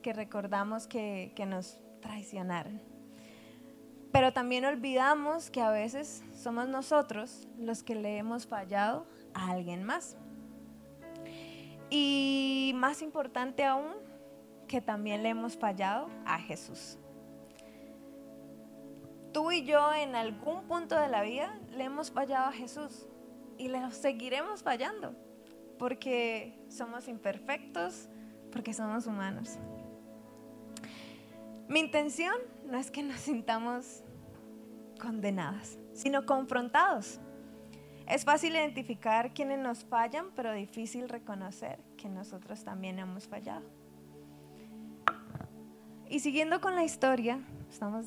que 0.02 0.12
recordamos 0.12 0.86
que, 0.86 1.32
nos 1.46 1.80
traicionaron. 2.00 2.91
Pero 4.12 4.33
también 4.33 4.64
olvidamos 4.64 5.50
que 5.50 5.62
a 5.62 5.71
veces 5.71 6.23
somos 6.35 6.69
nosotros 6.69 7.49
los 7.59 7.83
que 7.83 7.95
le 7.95 8.19
hemos 8.19 8.47
fallado 8.47 9.07
a 9.35 9.50
alguien 9.50 9.83
más. 9.83 10.16
Y 11.88 12.73
más 12.76 13.02
importante 13.02 13.64
aún, 13.64 13.95
que 14.69 14.81
también 14.81 15.23
le 15.23 15.31
hemos 15.31 15.57
fallado 15.57 16.09
a 16.26 16.38
Jesús. 16.38 16.99
Tú 19.33 19.50
y 19.50 19.64
yo 19.64 19.92
en 19.95 20.14
algún 20.14 20.62
punto 20.64 20.99
de 20.99 21.09
la 21.09 21.23
vida 21.23 21.59
le 21.71 21.85
hemos 21.85 22.11
fallado 22.11 22.49
a 22.49 22.52
Jesús 22.52 23.07
y 23.57 23.69
le 23.69 23.90
seguiremos 23.92 24.62
fallando 24.62 25.14
porque 25.78 26.54
somos 26.69 27.09
imperfectos, 27.09 28.09
porque 28.52 28.73
somos 28.73 29.07
humanos. 29.07 29.59
Mi 31.69 31.81
intención 31.81 32.35
no 32.66 32.78
es 32.78 32.90
que 32.90 33.02
nos 33.02 33.21
sintamos 33.21 34.02
condenadas, 35.00 35.78
sino 35.95 36.26
confrontados. 36.26 37.21
Es 38.09 38.25
fácil 38.25 38.54
identificar 38.54 39.33
quienes 39.33 39.59
nos 39.59 39.85
fallan, 39.85 40.26
pero 40.35 40.52
difícil 40.52 41.09
reconocer 41.09 41.78
que 41.97 42.09
nosotros 42.09 42.64
también 42.64 42.99
hemos 42.99 43.26
fallado. 43.26 43.64
Y 46.09 46.21
siguiendo 46.21 46.61
con 46.61 46.75
la 46.75 46.85
historia, 46.85 47.40
estamos 47.71 48.07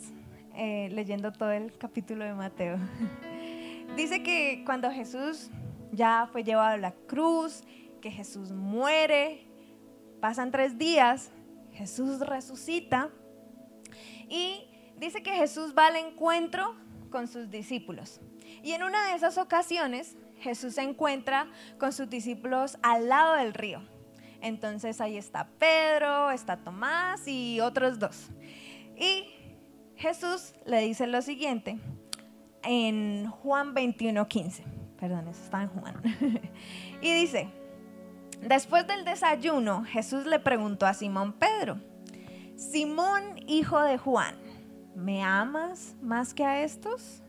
eh, 0.53 0.89
leyendo 0.91 1.31
todo 1.31 1.51
el 1.51 1.77
capítulo 1.77 2.23
de 2.23 2.33
Mateo. 2.33 2.77
Dice 3.95 4.21
que 4.21 4.63
cuando 4.65 4.91
Jesús 4.91 5.49
ya 5.91 6.29
fue 6.31 6.43
llevado 6.43 6.73
a 6.73 6.77
la 6.77 6.91
cruz, 6.91 7.63
que 8.01 8.11
Jesús 8.11 8.51
muere, 8.51 9.47
pasan 10.19 10.51
tres 10.51 10.77
días, 10.77 11.31
Jesús 11.73 12.19
resucita 12.19 13.09
y 14.29 14.67
dice 14.97 15.23
que 15.23 15.31
Jesús 15.31 15.73
va 15.77 15.87
al 15.87 15.95
encuentro 15.95 16.75
con 17.09 17.27
sus 17.27 17.49
discípulos. 17.49 18.21
Y 18.63 18.71
en 18.71 18.83
una 18.83 19.07
de 19.07 19.15
esas 19.15 19.37
ocasiones 19.37 20.17
Jesús 20.39 20.75
se 20.75 20.81
encuentra 20.81 21.47
con 21.77 21.93
sus 21.93 22.09
discípulos 22.09 22.77
al 22.81 23.09
lado 23.09 23.35
del 23.35 23.53
río. 23.53 23.81
Entonces 24.41 25.01
ahí 25.01 25.17
está 25.17 25.47
Pedro, 25.57 26.31
está 26.31 26.57
Tomás 26.57 27.27
y 27.27 27.59
otros 27.61 27.99
dos. 27.99 28.29
Y 28.95 29.25
Jesús 29.95 30.53
le 30.65 30.81
dice 30.81 31.07
lo 31.07 31.21
siguiente 31.21 31.79
en 32.63 33.29
Juan 33.29 33.73
21:15. 33.73 34.63
Perdón, 34.99 35.27
eso 35.27 35.43
está 35.43 35.63
en 35.63 35.69
Juan. 35.69 36.01
y 37.01 37.13
dice, 37.13 37.49
después 38.41 38.87
del 38.87 39.05
desayuno, 39.05 39.83
Jesús 39.83 40.25
le 40.25 40.39
preguntó 40.39 40.85
a 40.85 40.93
Simón 40.93 41.33
Pedro, 41.33 41.79
Simón, 42.55 43.37
hijo 43.47 43.81
de 43.81 43.97
Juan, 43.97 44.35
¿me 44.95 45.21
amas 45.23 45.97
más 46.01 46.33
que 46.33 46.45
a 46.45 46.63
estos? 46.63 47.21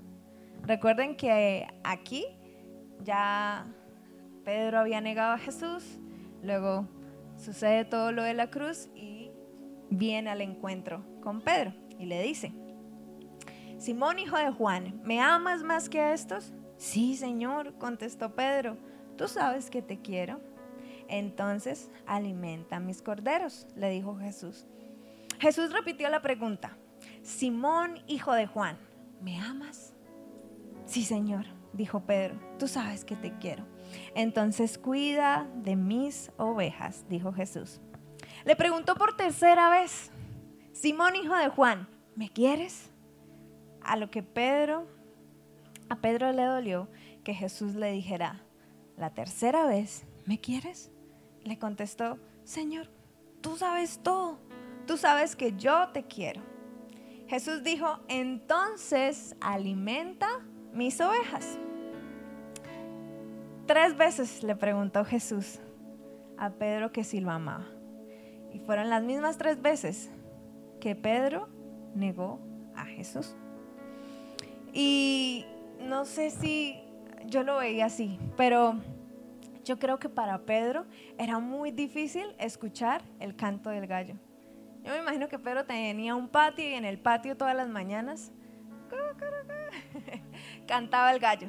Recuerden 0.63 1.17
que 1.17 1.67
aquí 1.83 2.25
ya 3.03 3.67
Pedro 4.45 4.79
había 4.79 5.01
negado 5.01 5.33
a 5.33 5.39
Jesús, 5.39 5.99
luego 6.45 6.87
sucede 7.37 7.85
todo 7.85 8.13
lo 8.13 8.23
de 8.23 8.35
la 8.35 8.51
cruz 8.51 8.89
y 8.95 9.33
viene 9.91 10.31
al 10.31 10.43
encuentro 10.43 11.05
con 11.21 11.41
Pedro 11.41 11.75
y 11.99 12.07
le 12.07 12.23
dice, 12.23 12.53
Simón 13.79 14.21
hijo 14.21 14.37
de 14.37 14.53
Juan, 14.53 15.01
¿me 15.03 15.21
amas 15.21 15.65
más 15.65 15.89
que 15.89 15.99
a 15.99 16.15
estos? 16.15 16.55
Sí, 16.77 17.17
Señor, 17.17 17.77
contestó 17.79 18.37
Pedro, 18.37 18.77
tú 19.17 19.27
sabes 19.27 19.71
que 19.71 19.83
te 19.83 20.01
quiero. 20.01 20.41
Entonces, 21.09 21.91
alimenta 22.07 22.79
mis 22.79 23.03
corderos, 23.03 23.67
le 23.75 23.91
dijo 23.91 24.17
Jesús. 24.17 24.67
Jesús 25.39 25.73
repitió 25.73 26.09
la 26.09 26.23
pregunta, 26.23 26.77
Simón, 27.23 28.03
hijo 28.07 28.33
de 28.33 28.47
Juan, 28.47 28.79
¿me 29.21 29.41
amas? 29.41 29.95
Sí, 30.87 31.05
Señor, 31.05 31.47
dijo 31.73 32.01
Pedro, 32.01 32.39
tú 32.59 32.69
sabes 32.69 33.05
que 33.05 33.17
te 33.17 33.37
quiero. 33.39 33.67
Entonces 34.15 34.79
cuida 34.79 35.49
de 35.57 35.77
mis 35.77 36.31
ovejas, 36.37 37.05
dijo 37.09 37.33
Jesús. 37.33 37.81
Le 38.45 38.57
preguntó 38.57 38.95
por 38.95 39.17
tercera 39.17 39.71
vez, 39.71 40.11
Simón, 40.73 41.17
hijo 41.17 41.35
de 41.37 41.49
Juan, 41.49 41.89
¿me 42.15 42.31
quieres? 42.31 42.91
A 43.83 43.97
lo 43.97 44.11
que 44.11 44.23
Pedro, 44.23 44.87
a 45.89 45.97
Pedro 45.97 46.33
le 46.33 46.45
dolió 46.45 46.89
que 47.25 47.35
Jesús 47.35 47.75
le 47.75 47.91
dijera, 47.93 48.43
la 48.97 49.13
tercera 49.13 49.67
vez, 49.67 50.07
¿me 50.25 50.41
quieres? 50.41 50.93
Le 51.43 51.59
contestó, 51.59 52.19
Señor, 52.45 52.89
tú 53.41 53.57
sabes 53.57 54.01
todo, 54.03 54.39
tú 54.87 54.97
sabes 54.97 55.37
que 55.37 55.53
yo 55.57 55.89
te 55.89 56.05
quiero. 56.05 56.43
Jesús 57.29 57.63
dijo, 57.65 57.99
entonces 58.09 59.35
alimenta 59.41 60.29
mis 60.73 61.01
ovejas. 61.01 61.59
Tres 63.67 63.97
veces 63.97 64.45
le 64.45 64.55
preguntó 64.55 65.05
Jesús 65.05 65.59
a 66.39 66.51
Pedro 66.51 66.93
que 66.93 67.03
si 67.03 67.21
lo 67.21 67.33
amaba. 67.33 67.67
Y 68.53 68.61
fueron 68.61 68.89
las 68.89 69.03
mismas 69.03 69.39
tres 69.39 69.61
veces 69.61 70.11
que 70.81 70.95
Pedro 70.95 71.49
negó 71.95 72.41
a 72.77 72.85
Jesús. 72.85 73.35
Y 74.73 75.45
no 75.81 76.05
sé 76.05 76.31
si 76.31 76.79
yo 77.27 77.43
lo 77.43 77.57
veía 77.57 77.87
así, 77.87 78.21
pero 78.37 78.81
yo 79.65 79.81
creo 79.81 79.99
que 79.99 80.09
para 80.09 80.39
Pedro 80.43 80.87
era 81.19 81.41
muy 81.41 81.73
difícil 81.73 82.27
escuchar 82.39 83.03
el 83.19 83.35
canto 83.35 83.71
del 83.71 83.89
gallo. 83.89 84.15
Yo 84.87 84.93
me 84.93 84.99
imagino 84.99 85.27
que 85.29 85.41
Pedro 85.41 85.65
tenía 85.65 86.15
un 86.15 86.29
patio 86.29 86.65
y 86.65 86.75
en 86.75 86.85
el 86.85 86.97
patio 86.97 87.37
todas 87.37 87.57
las 87.57 87.69
mañanas 87.69 88.31
cantaba 90.69 91.13
el 91.13 91.19
gallo. 91.19 91.49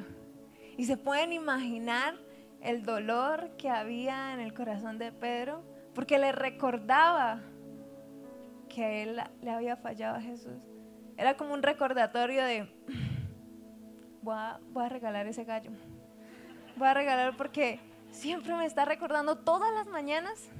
Y 0.76 0.86
se 0.86 0.96
pueden 0.96 1.32
imaginar 1.32 2.16
el 2.60 2.84
dolor 2.84 3.50
que 3.56 3.70
había 3.70 4.34
en 4.34 4.40
el 4.40 4.52
corazón 4.54 4.98
de 4.98 5.12
Pedro 5.12 5.62
porque 5.94 6.18
le 6.18 6.32
recordaba 6.32 7.40
que 8.68 9.04
él 9.04 9.22
le 9.40 9.50
había 9.52 9.76
fallado 9.76 10.16
a 10.16 10.20
Jesús. 10.20 10.58
Era 11.16 11.36
como 11.36 11.54
un 11.54 11.62
recordatorio 11.62 12.44
de, 12.44 12.68
voy 14.20 14.34
a, 14.34 14.58
a 14.74 14.88
regalar 14.88 15.28
ese 15.28 15.44
gallo. 15.44 15.70
Voy 16.76 16.88
a 16.88 16.94
regalar 16.94 17.36
porque 17.36 17.78
siempre 18.10 18.56
me 18.56 18.66
está 18.66 18.84
recordando 18.84 19.38
todas 19.38 19.72
las 19.72 19.86
mañanas 19.86 20.50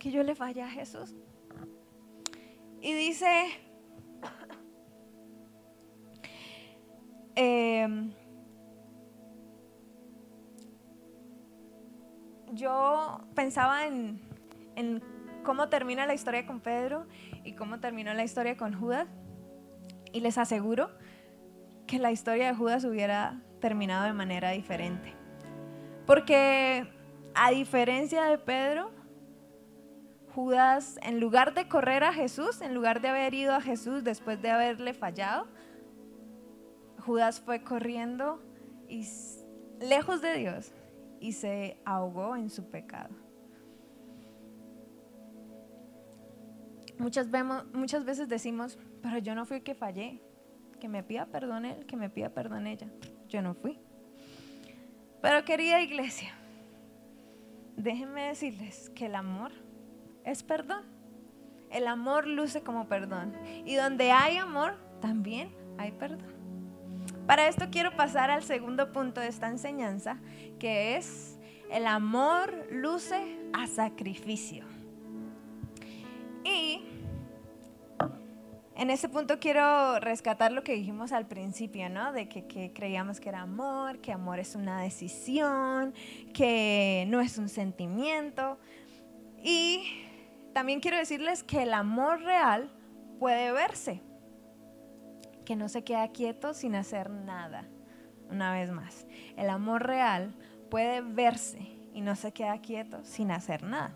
que 0.00 0.10
yo 0.10 0.24
le 0.24 0.34
fallé 0.34 0.62
a 0.62 0.68
Jesús. 0.68 1.14
Y 2.80 2.92
dice, 2.94 3.48
em, 7.34 8.12
yo 12.52 13.20
pensaba 13.34 13.86
en, 13.86 14.20
en 14.76 15.02
cómo 15.42 15.68
termina 15.68 16.06
la 16.06 16.14
historia 16.14 16.46
con 16.46 16.60
Pedro 16.60 17.06
y 17.44 17.54
cómo 17.54 17.80
terminó 17.80 18.14
la 18.14 18.24
historia 18.24 18.56
con 18.56 18.74
Judas. 18.78 19.08
Y 20.12 20.20
les 20.20 20.38
aseguro 20.38 20.90
que 21.86 21.98
la 21.98 22.12
historia 22.12 22.48
de 22.48 22.54
Judas 22.54 22.84
hubiera 22.84 23.42
terminado 23.60 24.04
de 24.04 24.12
manera 24.12 24.50
diferente. 24.50 25.14
Porque 26.06 26.86
a 27.34 27.50
diferencia 27.50 28.24
de 28.24 28.38
Pedro, 28.38 28.90
Judas, 30.38 31.00
en 31.02 31.18
lugar 31.18 31.52
de 31.52 31.66
correr 31.66 32.04
a 32.04 32.12
Jesús, 32.12 32.60
en 32.60 32.72
lugar 32.72 33.00
de 33.00 33.08
haber 33.08 33.34
ido 33.34 33.52
a 33.54 33.60
Jesús 33.60 34.04
después 34.04 34.40
de 34.40 34.50
haberle 34.50 34.94
fallado, 34.94 35.48
Judas 37.00 37.40
fue 37.40 37.64
corriendo 37.64 38.40
y 38.88 39.04
lejos 39.80 40.22
de 40.22 40.34
Dios 40.34 40.70
y 41.18 41.32
se 41.32 41.80
ahogó 41.84 42.36
en 42.36 42.50
su 42.50 42.70
pecado. 42.70 43.16
Muchas, 47.00 47.26
muchas 47.72 48.04
veces 48.04 48.28
decimos, 48.28 48.78
pero 49.02 49.18
yo 49.18 49.34
no 49.34 49.44
fui 49.44 49.56
el 49.56 49.62
que 49.64 49.74
fallé, 49.74 50.22
que 50.78 50.88
me 50.88 51.02
pida 51.02 51.26
perdón 51.26 51.64
él, 51.64 51.84
que 51.84 51.96
me 51.96 52.10
pida 52.10 52.28
perdón 52.28 52.68
ella. 52.68 52.86
Yo 53.28 53.42
no 53.42 53.54
fui. 53.54 53.76
Pero 55.20 55.44
querida 55.44 55.82
iglesia, 55.82 56.32
déjenme 57.76 58.28
decirles 58.28 58.88
que 58.90 59.06
el 59.06 59.16
amor 59.16 59.50
es 60.30 60.42
perdón. 60.42 60.84
El 61.70 61.86
amor 61.86 62.26
luce 62.26 62.62
como 62.62 62.88
perdón. 62.88 63.34
Y 63.64 63.74
donde 63.74 64.10
hay 64.10 64.36
amor, 64.36 64.76
también 65.00 65.54
hay 65.76 65.92
perdón. 65.92 66.38
Para 67.26 67.46
esto 67.48 67.66
quiero 67.70 67.94
pasar 67.94 68.30
al 68.30 68.42
segundo 68.42 68.92
punto 68.92 69.20
de 69.20 69.28
esta 69.28 69.48
enseñanza, 69.48 70.18
que 70.58 70.96
es 70.96 71.38
el 71.70 71.86
amor 71.86 72.66
luce 72.70 73.38
a 73.52 73.66
sacrificio. 73.66 74.64
Y 76.44 76.82
en 78.78 78.90
ese 78.90 79.08
punto 79.08 79.40
quiero 79.40 79.98
rescatar 79.98 80.52
lo 80.52 80.62
que 80.62 80.72
dijimos 80.72 81.12
al 81.12 81.26
principio, 81.26 81.90
¿no? 81.90 82.12
De 82.12 82.28
que, 82.28 82.72
creíamos 82.72 83.20
que 83.20 83.28
era 83.28 83.42
amor, 83.42 83.98
que 83.98 84.12
amor 84.12 84.38
es 84.38 84.54
una 84.54 84.80
decisión, 84.80 85.92
que 86.32 87.04
no 87.08 87.20
es 87.20 87.38
un 87.38 87.48
sentimiento. 87.48 88.56
Y 89.42 89.82
también 90.58 90.80
quiero 90.80 90.96
decirles 90.96 91.44
que 91.44 91.62
el 91.62 91.72
amor 91.72 92.20
real 92.20 92.68
puede 93.20 93.52
verse, 93.52 94.02
que 95.46 95.54
no 95.54 95.68
se 95.68 95.84
queda 95.84 96.08
quieto 96.08 96.52
sin 96.52 96.74
hacer 96.74 97.10
nada. 97.10 97.68
Una 98.28 98.52
vez 98.52 98.72
más, 98.72 99.06
el 99.36 99.50
amor 99.50 99.86
real 99.86 100.34
puede 100.68 101.00
verse 101.00 101.60
y 101.94 102.00
no 102.00 102.16
se 102.16 102.32
queda 102.32 102.60
quieto 102.60 103.04
sin 103.04 103.30
hacer 103.30 103.62
nada. 103.62 103.94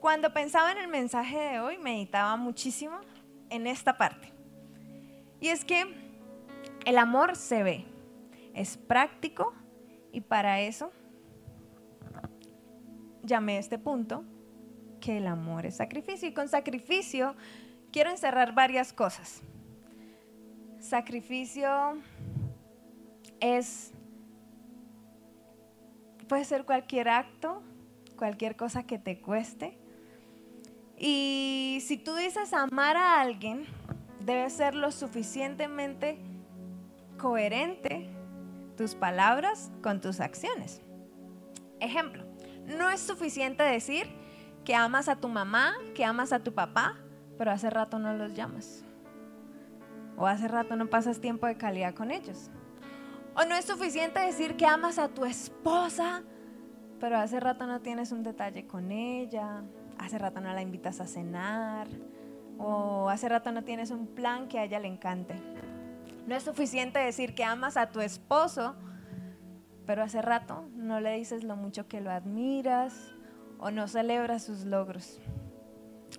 Cuando 0.00 0.32
pensaba 0.32 0.72
en 0.72 0.78
el 0.78 0.88
mensaje 0.88 1.38
de 1.38 1.60
hoy, 1.60 1.76
meditaba 1.76 2.34
muchísimo 2.38 2.96
en 3.50 3.66
esta 3.66 3.98
parte. 3.98 4.32
Y 5.40 5.48
es 5.48 5.62
que 5.66 5.94
el 6.86 6.96
amor 6.96 7.36
se 7.36 7.62
ve, 7.62 7.84
es 8.54 8.78
práctico 8.78 9.52
y 10.10 10.22
para 10.22 10.62
eso 10.62 10.90
llamé 13.22 13.58
este 13.58 13.78
punto 13.78 14.24
que 15.02 15.18
el 15.18 15.26
amor 15.26 15.66
es 15.66 15.76
sacrificio. 15.76 16.28
Y 16.28 16.32
con 16.32 16.48
sacrificio 16.48 17.34
quiero 17.92 18.10
encerrar 18.10 18.54
varias 18.54 18.94
cosas. 18.94 19.42
Sacrificio 20.78 21.98
es, 23.40 23.92
puede 26.28 26.44
ser 26.46 26.64
cualquier 26.64 27.08
acto, 27.08 27.62
cualquier 28.16 28.56
cosa 28.56 28.84
que 28.84 28.98
te 28.98 29.20
cueste. 29.20 29.76
Y 30.96 31.80
si 31.82 31.98
tú 31.98 32.14
dices 32.14 32.52
amar 32.52 32.96
a 32.96 33.20
alguien, 33.20 33.66
debe 34.20 34.48
ser 34.48 34.74
lo 34.74 34.92
suficientemente 34.92 36.16
coherente 37.18 38.08
tus 38.76 38.94
palabras 38.94 39.70
con 39.82 40.00
tus 40.00 40.20
acciones. 40.20 40.80
Ejemplo, 41.80 42.24
no 42.66 42.88
es 42.90 43.00
suficiente 43.00 43.64
decir, 43.64 44.21
que 44.64 44.74
amas 44.74 45.08
a 45.08 45.16
tu 45.16 45.28
mamá, 45.28 45.74
que 45.94 46.04
amas 46.04 46.32
a 46.32 46.40
tu 46.40 46.54
papá, 46.54 46.96
pero 47.38 47.50
hace 47.50 47.70
rato 47.70 47.98
no 47.98 48.14
los 48.14 48.34
llamas. 48.34 48.84
O 50.16 50.26
hace 50.26 50.48
rato 50.48 50.76
no 50.76 50.88
pasas 50.88 51.20
tiempo 51.20 51.46
de 51.46 51.56
calidad 51.56 51.94
con 51.94 52.10
ellos. 52.10 52.50
O 53.34 53.44
no 53.44 53.54
es 53.54 53.64
suficiente 53.64 54.20
decir 54.20 54.56
que 54.56 54.66
amas 54.66 54.98
a 54.98 55.08
tu 55.08 55.24
esposa, 55.24 56.22
pero 57.00 57.18
hace 57.18 57.40
rato 57.40 57.66
no 57.66 57.80
tienes 57.80 58.12
un 58.12 58.22
detalle 58.22 58.66
con 58.66 58.92
ella, 58.92 59.64
hace 59.98 60.18
rato 60.18 60.40
no 60.40 60.52
la 60.52 60.62
invitas 60.62 61.00
a 61.00 61.06
cenar, 61.06 61.88
o 62.58 63.08
hace 63.08 63.28
rato 63.28 63.50
no 63.50 63.64
tienes 63.64 63.90
un 63.90 64.06
plan 64.06 64.48
que 64.48 64.58
a 64.58 64.64
ella 64.64 64.78
le 64.78 64.88
encante. 64.88 65.34
No 66.26 66.36
es 66.36 66.44
suficiente 66.44 66.98
decir 66.98 67.34
que 67.34 67.42
amas 67.42 67.76
a 67.76 67.90
tu 67.90 68.00
esposo, 68.00 68.76
pero 69.86 70.04
hace 70.04 70.22
rato 70.22 70.68
no 70.76 71.00
le 71.00 71.16
dices 71.16 71.42
lo 71.42 71.56
mucho 71.56 71.88
que 71.88 72.00
lo 72.00 72.10
admiras, 72.10 73.11
o 73.62 73.70
no 73.70 73.86
celebras 73.86 74.42
sus 74.42 74.64
logros. 74.64 75.20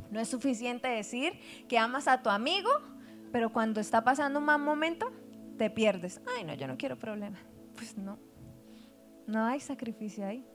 No 0.10 0.20
es 0.22 0.30
suficiente 0.30 0.88
decir 0.88 1.34
que 1.68 1.78
amas 1.78 2.08
a 2.08 2.24
tu 2.24 2.30
amigo, 2.30 2.70
pero 3.34 3.52
cuando 3.52 3.82
está 3.82 4.04
pasando 4.04 4.40
un 4.40 4.46
mal 4.46 4.62
momento, 4.62 5.12
te 5.58 5.70
pierdes. 5.70 6.22
Ay, 6.38 6.46
no, 6.46 6.54
yo 6.54 6.68
no 6.68 6.78
quiero 6.78 6.98
problema. 6.98 7.38
Pues 7.76 7.98
no, 7.98 8.18
no 9.28 9.44
hay 9.44 9.60
sacrificio 9.60 10.26
ahí. 10.26 10.46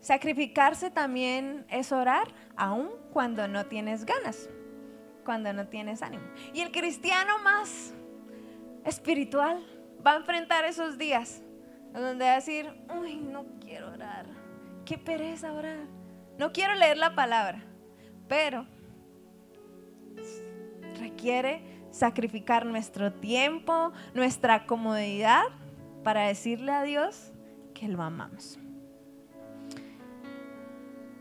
Sacrificarse 0.00 0.90
también 0.90 1.64
es 1.70 1.90
orar, 1.90 2.28
aun 2.54 2.90
cuando 3.12 3.48
no 3.48 3.64
tienes 3.64 4.04
ganas, 4.04 4.50
cuando 5.24 5.52
no 5.54 5.68
tienes 5.68 6.02
ánimo. 6.02 6.24
Y 6.52 6.60
el 6.60 6.70
cristiano 6.70 7.38
más 7.42 7.94
espiritual 8.84 9.64
va 10.06 10.12
a 10.12 10.16
enfrentar 10.16 10.64
esos 10.66 10.98
días 10.98 11.42
donde 11.92 12.24
decir, 12.24 12.70
uy, 13.00 13.16
no 13.16 13.44
quiero 13.60 13.92
orar, 13.92 14.26
qué 14.84 14.98
pereza 14.98 15.52
orar, 15.52 15.86
no 16.38 16.52
quiero 16.52 16.74
leer 16.74 16.96
la 16.96 17.14
palabra, 17.14 17.64
pero 18.28 18.66
requiere 20.98 21.62
sacrificar 21.90 22.66
nuestro 22.66 23.12
tiempo, 23.12 23.92
nuestra 24.14 24.66
comodidad 24.66 25.44
para 26.04 26.26
decirle 26.28 26.72
a 26.72 26.82
Dios 26.82 27.32
que 27.74 27.88
lo 27.88 28.02
amamos. 28.02 28.58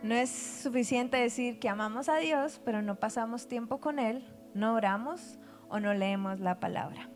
No 0.03 0.13
es 0.15 0.29
suficiente 0.29 1.17
decir 1.17 1.59
que 1.59 1.69
amamos 1.69 2.07
a 2.07 2.17
Dios, 2.17 2.61
pero 2.63 2.81
no 2.81 2.95
pasamos 2.95 3.47
tiempo 3.47 3.79
con 3.79 3.99
Él, 3.99 4.23
no 4.53 4.75
oramos 4.75 5.39
o 5.69 5.79
no 5.79 5.93
leemos 5.93 6.39
la 6.39 6.59
palabra. 6.59 7.09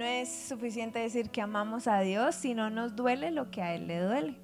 No 0.00 0.06
es 0.06 0.30
suficiente 0.30 0.98
decir 0.98 1.28
que 1.28 1.42
amamos 1.42 1.86
a 1.86 2.00
Dios 2.00 2.34
si 2.34 2.54
no 2.54 2.70
nos 2.70 2.96
duele 2.96 3.30
lo 3.30 3.50
que 3.50 3.60
a 3.60 3.74
Él 3.74 3.86
le 3.86 4.00
duele. 4.00 4.34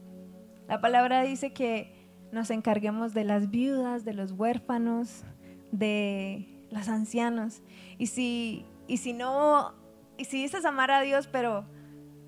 La 0.68 0.82
palabra 0.82 1.22
dice 1.22 1.54
que 1.54 1.94
nos 2.30 2.50
encarguemos 2.50 3.14
de 3.14 3.24
las 3.24 3.48
viudas, 3.48 4.04
de 4.04 4.12
los 4.12 4.32
huérfanos, 4.32 5.24
de 5.72 6.66
los 6.70 6.90
ancianos. 6.90 7.62
Y 7.96 8.08
si, 8.08 8.66
y 8.86 8.98
si 8.98 9.14
no, 9.14 9.72
y 10.18 10.26
si 10.26 10.42
dices 10.42 10.66
amar 10.66 10.90
a 10.90 11.00
Dios, 11.00 11.26
pero, 11.26 11.64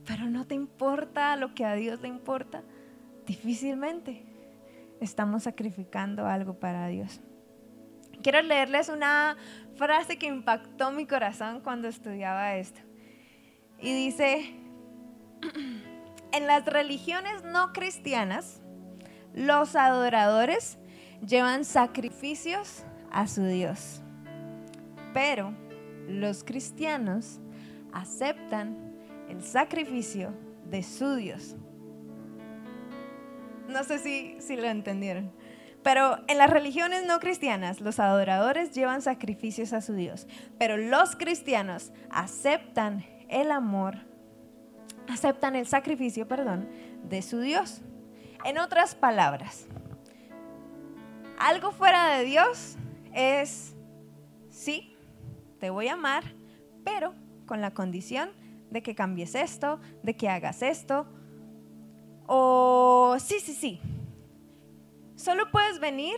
pero 0.07 0.31
no 0.31 0.47
te 0.47 0.55
importa 0.55 1.37
lo 1.37 1.55
que 1.55 1.67
a 1.67 1.75
Dios 1.75 2.01
le 2.01 2.09
importa, 2.09 2.63
difícilmente 3.27 4.25
estamos 5.03 5.43
sacrificando 5.43 6.27
algo 6.27 6.55
para 6.55 6.87
Dios. 6.87 7.21
Quiero 8.23 8.41
leerles 8.41 8.89
una 8.89 9.37
frase 9.75 10.17
que 10.17 10.29
impactó 10.29 10.93
mi 10.93 11.05
corazón 11.05 11.61
cuando 11.61 11.89
estudiaba 11.89 12.57
esto. 12.57 12.88
Y 13.81 13.93
dice, 13.93 14.55
en 16.33 16.47
las 16.47 16.65
religiones 16.67 17.45
no 17.45 17.73
cristianas, 17.73 18.61
los 19.35 19.77
adoradores 19.77 20.79
llevan 21.27 21.65
sacrificios 21.65 22.85
a 23.11 23.27
su 23.27 23.45
Dios. 23.45 24.03
Pero 25.15 25.55
los 26.09 26.45
cristianos 26.45 27.41
aceptan 27.93 28.95
el 29.29 29.43
sacrificio 29.43 30.35
de 30.65 30.83
su 30.83 31.15
Dios. 31.15 31.55
No 33.69 33.85
sé 33.85 33.99
si, 33.99 34.41
si 34.41 34.57
lo 34.57 34.65
entendieron. 34.65 35.33
Pero 35.83 36.19
en 36.27 36.39
las 36.39 36.51
religiones 36.51 37.07
no 37.07 37.21
cristianas, 37.21 37.81
los 37.81 38.01
adoradores 38.01 38.73
llevan 38.73 39.03
sacrificios 39.03 39.73
a 39.73 39.81
su 39.81 39.95
Dios. 39.95 40.27
Pero 40.59 40.77
los 40.77 41.17
cristianos 41.17 41.93
aceptan 42.11 43.05
el 43.29 43.51
amor, 43.51 43.97
aceptan 45.09 45.57
el 45.57 45.67
sacrificio, 45.67 46.29
perdón, 46.29 46.69
de 47.05 47.23
su 47.23 47.41
Dios. 47.41 47.83
En 48.45 48.59
otras 48.59 48.95
palabras, 48.95 49.67
algo 51.39 51.73
fuera 51.73 52.17
de 52.17 52.25
Dios 52.25 52.77
es, 53.13 53.75
sí, 54.51 54.97
te 55.59 55.71
voy 55.71 55.89
a 55.89 55.95
amar, 55.95 56.25
pero 56.85 57.15
con 57.47 57.61
la 57.61 57.73
condición 57.73 58.31
de 58.71 58.83
que 58.83 58.95
cambies 58.95 59.35
esto, 59.35 59.81
de 60.03 60.17
que 60.17 60.29
hagas 60.29 60.63
esto. 60.63 61.07
O 62.27 63.17
sí, 63.19 63.41
sí, 63.41 63.55
sí. 63.55 63.81
Solo 65.17 65.51
puedes 65.51 65.81
venir 65.81 66.17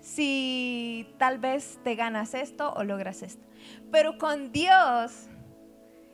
si 0.00 1.12
tal 1.18 1.38
vez 1.38 1.80
te 1.82 1.96
ganas 1.96 2.34
esto 2.34 2.72
o 2.74 2.84
logras 2.84 3.22
esto. 3.22 3.46
Pero 3.90 4.16
con 4.18 4.52
Dios 4.52 5.28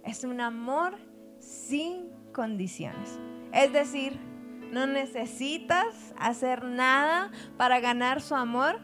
es 0.04 0.24
un 0.24 0.40
amor 0.40 0.96
sin 1.38 2.10
condiciones. 2.32 3.18
Es 3.52 3.72
decir, 3.72 4.18
no 4.70 4.86
necesitas 4.86 6.14
hacer 6.18 6.64
nada 6.64 7.30
para 7.56 7.80
ganar 7.80 8.20
su 8.20 8.34
amor 8.34 8.80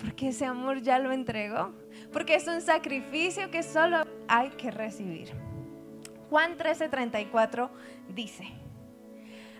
porque 0.00 0.28
ese 0.28 0.46
amor 0.46 0.80
ya 0.80 0.98
lo 0.98 1.12
entregó. 1.12 1.72
Porque 2.12 2.34
es 2.34 2.46
un 2.48 2.60
sacrificio 2.60 3.50
que 3.50 3.62
solo 3.62 4.04
hay 4.28 4.50
que 4.50 4.70
recibir. 4.70 5.30
Juan 6.30 6.56
13:34 6.56 7.70
dice, 8.08 8.44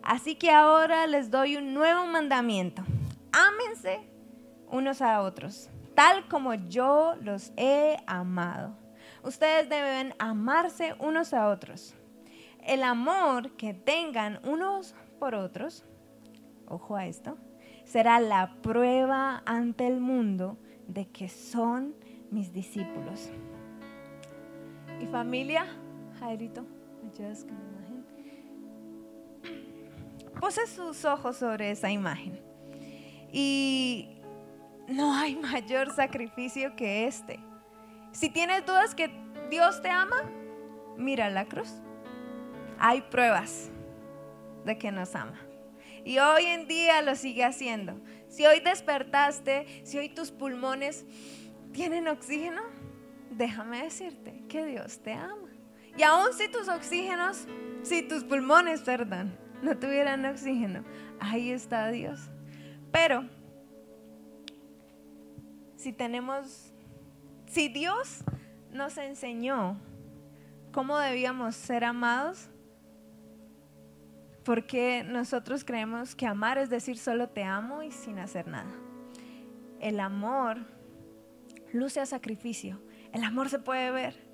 así 0.02 0.36
que 0.36 0.50
ahora 0.50 1.06
les 1.06 1.30
doy 1.30 1.56
un 1.56 1.74
nuevo 1.74 2.06
mandamiento. 2.06 2.82
Ámense 3.32 4.00
unos 4.68 5.02
a 5.02 5.20
otros, 5.20 5.68
tal 5.94 6.28
como 6.28 6.54
yo 6.54 7.16
los 7.20 7.52
he 7.56 7.96
amado. 8.06 8.76
Ustedes 9.22 9.68
deben 9.68 10.14
amarse 10.18 10.94
unos 10.98 11.34
a 11.34 11.48
otros. 11.48 11.94
El 12.66 12.82
amor 12.82 13.52
que 13.52 13.74
tengan 13.74 14.40
unos 14.44 14.94
por 15.18 15.34
otros, 15.34 15.84
ojo 16.66 16.96
a 16.96 17.06
esto, 17.06 17.36
será 17.84 18.20
la 18.20 18.54
prueba 18.62 19.42
ante 19.46 19.86
el 19.86 20.00
mundo 20.00 20.58
de 20.86 21.08
que 21.08 21.28
son 21.28 21.94
mis 22.30 22.52
discípulos. 22.52 23.30
Y 25.00 25.06
familia, 25.06 25.66
Jairito, 26.18 26.64
¿me 27.02 27.10
imagen? 27.10 28.04
Pose 30.38 30.66
sus 30.66 31.04
ojos 31.04 31.36
sobre 31.36 31.70
esa 31.70 31.90
imagen. 31.90 32.40
Y 33.32 34.20
no 34.88 35.14
hay 35.14 35.36
mayor 35.36 35.94
sacrificio 35.94 36.74
que 36.76 37.06
este. 37.06 37.49
Si 38.12 38.28
tienes 38.28 38.66
dudas 38.66 38.94
que 38.94 39.10
Dios 39.50 39.82
te 39.82 39.90
ama, 39.90 40.30
mira 40.96 41.30
la 41.30 41.46
cruz. 41.46 41.72
Hay 42.78 43.02
pruebas 43.02 43.70
de 44.64 44.78
que 44.78 44.90
nos 44.90 45.14
ama. 45.14 45.38
Y 46.04 46.18
hoy 46.18 46.46
en 46.46 46.66
día 46.66 47.02
lo 47.02 47.14
sigue 47.14 47.44
haciendo. 47.44 48.00
Si 48.28 48.46
hoy 48.46 48.60
despertaste, 48.60 49.82
si 49.84 49.98
hoy 49.98 50.08
tus 50.08 50.30
pulmones 50.30 51.04
tienen 51.72 52.08
oxígeno, 52.08 52.62
déjame 53.30 53.82
decirte 53.82 54.42
que 54.48 54.64
Dios 54.64 55.00
te 55.00 55.12
ama. 55.12 55.48
Y 55.96 56.02
aún 56.02 56.32
si 56.32 56.48
tus 56.48 56.68
oxígenos, 56.68 57.46
si 57.82 58.02
tus 58.02 58.24
pulmones, 58.24 58.80
perdón, 58.82 59.36
no 59.62 59.76
tuvieran 59.78 60.24
oxígeno, 60.24 60.84
ahí 61.20 61.50
está 61.50 61.88
Dios. 61.88 62.30
Pero 62.90 63.28
si 65.76 65.92
tenemos, 65.92 66.69
si 67.50 67.68
Dios 67.68 68.22
nos 68.72 68.96
enseñó 68.96 69.76
cómo 70.72 70.98
debíamos 70.98 71.56
ser 71.56 71.84
amados, 71.84 72.48
porque 74.44 75.04
nosotros 75.04 75.64
creemos 75.64 76.14
que 76.14 76.26
amar 76.26 76.58
es 76.58 76.70
decir 76.70 76.96
solo 76.96 77.28
te 77.28 77.42
amo 77.42 77.82
y 77.82 77.90
sin 77.90 78.18
hacer 78.18 78.46
nada. 78.46 78.72
El 79.80 80.00
amor 80.00 80.58
luce 81.72 82.00
a 82.00 82.06
sacrificio. 82.06 82.80
El 83.12 83.24
amor 83.24 83.48
se 83.48 83.58
puede 83.58 83.90
ver. 83.90 84.30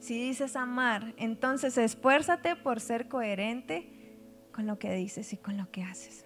Si 0.00 0.20
dices 0.20 0.56
amar, 0.56 1.14
entonces 1.18 1.78
esfuérzate 1.78 2.56
por 2.56 2.80
ser 2.80 3.08
coherente 3.08 4.18
con 4.52 4.66
lo 4.66 4.78
que 4.78 4.92
dices 4.92 5.32
y 5.32 5.36
con 5.36 5.56
lo 5.56 5.70
que 5.70 5.82
haces. 5.84 6.24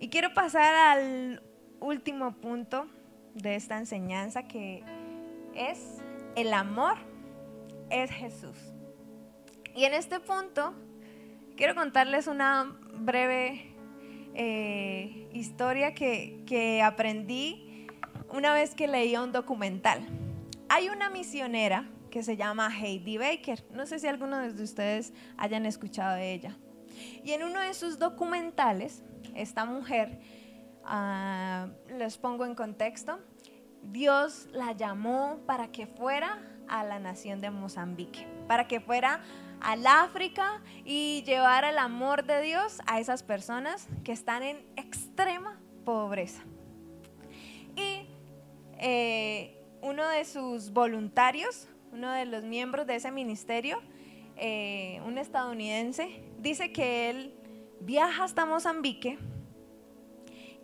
Y 0.00 0.08
quiero 0.08 0.32
pasar 0.32 0.74
al 0.74 1.42
último 1.80 2.32
punto 2.40 2.86
de 3.34 3.56
esta 3.56 3.78
enseñanza 3.78 4.44
que 4.44 4.84
es 5.58 5.98
el 6.36 6.52
amor 6.54 6.96
es 7.90 8.10
Jesús. 8.10 8.56
Y 9.74 9.84
en 9.84 9.94
este 9.94 10.20
punto 10.20 10.74
quiero 11.56 11.74
contarles 11.74 12.26
una 12.26 12.76
breve 12.94 13.74
eh, 14.34 15.28
historia 15.32 15.94
que, 15.94 16.42
que 16.46 16.82
aprendí 16.82 17.86
una 18.32 18.52
vez 18.52 18.74
que 18.74 18.86
leía 18.86 19.22
un 19.22 19.32
documental. 19.32 20.06
Hay 20.68 20.88
una 20.88 21.10
misionera 21.10 21.88
que 22.10 22.22
se 22.22 22.36
llama 22.36 22.70
Heidi 22.70 23.18
Baker. 23.18 23.64
No 23.72 23.86
sé 23.86 23.98
si 23.98 24.06
algunos 24.06 24.56
de 24.56 24.62
ustedes 24.62 25.12
hayan 25.36 25.66
escuchado 25.66 26.16
de 26.16 26.32
ella. 26.32 26.56
Y 27.24 27.32
en 27.32 27.44
uno 27.44 27.60
de 27.60 27.74
sus 27.74 27.98
documentales, 27.98 29.02
esta 29.34 29.64
mujer, 29.64 30.20
ah, 30.84 31.68
les 31.96 32.18
pongo 32.18 32.44
en 32.44 32.54
contexto, 32.54 33.18
Dios 33.82 34.48
la 34.52 34.72
llamó 34.72 35.40
para 35.46 35.68
que 35.68 35.86
fuera 35.86 36.42
a 36.68 36.84
la 36.84 36.98
nación 36.98 37.40
de 37.40 37.50
Mozambique, 37.50 38.26
para 38.46 38.68
que 38.68 38.80
fuera 38.80 39.22
al 39.60 39.86
África 39.86 40.62
y 40.84 41.22
llevar 41.24 41.64
el 41.64 41.78
amor 41.78 42.24
de 42.24 42.42
Dios 42.42 42.80
a 42.86 43.00
esas 43.00 43.22
personas 43.22 43.88
que 44.04 44.12
están 44.12 44.42
en 44.42 44.64
extrema 44.76 45.58
pobreza. 45.84 46.42
Y 47.76 48.06
eh, 48.78 49.60
uno 49.82 50.06
de 50.08 50.24
sus 50.24 50.72
voluntarios, 50.72 51.68
uno 51.92 52.12
de 52.12 52.26
los 52.26 52.44
miembros 52.44 52.86
de 52.86 52.96
ese 52.96 53.10
ministerio, 53.10 53.80
eh, 54.36 55.00
un 55.06 55.18
estadounidense, 55.18 56.22
dice 56.38 56.72
que 56.72 57.10
él 57.10 57.34
viaja 57.80 58.24
hasta 58.24 58.46
Mozambique 58.46 59.18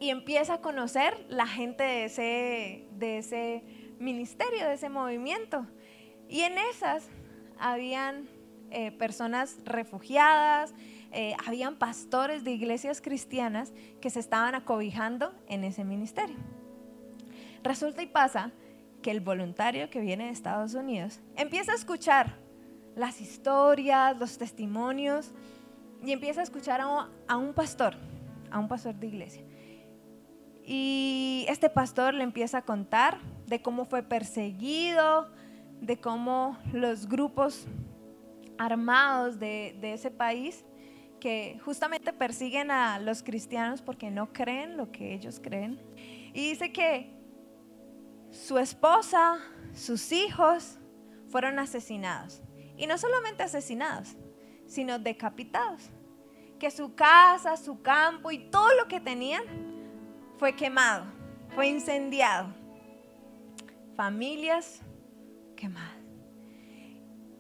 y 0.05 0.11
empieza 0.11 0.55
a 0.55 0.61
conocer 0.61 1.25
la 1.31 1.47
gente 1.47 1.83
de 1.83 2.05
ese, 2.05 2.87
de 2.91 3.19
ese 3.19 3.65
ministerio, 3.99 4.67
de 4.67 4.75
ese 4.75 4.91
movimiento. 4.91 5.67
Y 6.29 6.43
en 6.43 6.59
esas 6.59 7.09
habían 7.59 8.29
eh, 8.71 8.93
personas 8.93 9.57
refugiadas, 9.65 10.75
eh, 11.11 11.35
habían 11.47 11.77
pastores 11.77 12.45
de 12.45 12.51
iglesias 12.51 13.01
cristianas 13.01 13.73
que 14.03 14.11
se 14.11 14.21
estaban 14.21 14.55
acobijando 14.55 15.35
en 15.49 15.65
ese 15.65 15.85
ministerio. 15.85 16.37
Resulta 17.63 18.03
y 18.03 18.07
pasa 18.07 18.53
que 19.01 19.11
el 19.11 19.23
voluntario 19.23 19.89
que 19.89 20.01
viene 20.01 20.27
de 20.27 20.33
Estados 20.33 20.75
Unidos 20.75 21.21
empieza 21.35 21.73
a 21.73 21.77
escuchar 21.77 22.37
las 22.95 23.23
historias, 23.23 24.19
los 24.19 24.37
testimonios, 24.37 25.33
y 26.05 26.13
empieza 26.13 26.41
a 26.41 26.45
escuchar 26.45 26.83
a 26.83 27.37
un 27.39 27.55
pastor, 27.55 27.95
a 28.51 28.59
un 28.59 28.69
pastor 28.69 28.95
de 28.97 29.07
iglesia. 29.07 29.45
Y 30.67 31.45
este 31.49 31.69
pastor 31.69 32.15
le 32.15 32.25
empieza 32.25 32.59
a 32.59 32.63
contar 32.63 33.19
de 33.47 33.61
cómo 33.61 33.85
fue 33.85 34.03
perseguido, 34.03 35.31
de 35.81 36.01
cómo 36.01 36.59
los 36.73 37.07
grupos 37.07 37.67
armados 38.57 39.39
de, 39.39 39.77
ese 39.83 40.11
país 40.11 40.65
que 41.21 41.59
justamente 41.65 42.13
persiguen 42.13 42.71
a 42.71 42.99
los 42.99 43.23
cristianos 43.23 43.83
porque 43.83 44.11
no 44.11 44.33
creen 44.33 44.77
lo 44.77 44.91
que 44.91 45.15
ellos 45.15 45.41
creen. 45.43 45.81
Y 46.33 46.51
dice 46.51 46.73
que 46.73 47.11
su 48.31 48.59
esposa, 48.59 49.39
sus 49.75 50.13
hijos 50.13 50.79
fueron 51.29 51.59
asesinados. 51.59 52.43
Y 52.77 52.87
no 52.87 52.99
solamente 52.99 53.43
asesinados, 53.43 54.17
sino 54.67 54.99
decapitados. 54.99 55.91
Que 56.59 56.71
su 56.71 56.95
casa, 56.95 57.57
su 57.57 57.83
campo 57.83 58.31
y 58.31 58.51
todo 58.51 58.75
lo 58.75 58.89
que 58.89 59.01
tenían 59.01 59.74
fue 60.39 60.55
quemado, 60.55 61.05
fue 61.55 61.69
incendiado. 61.69 62.49
Familias 63.97 64.81
quemadas. 65.57 65.95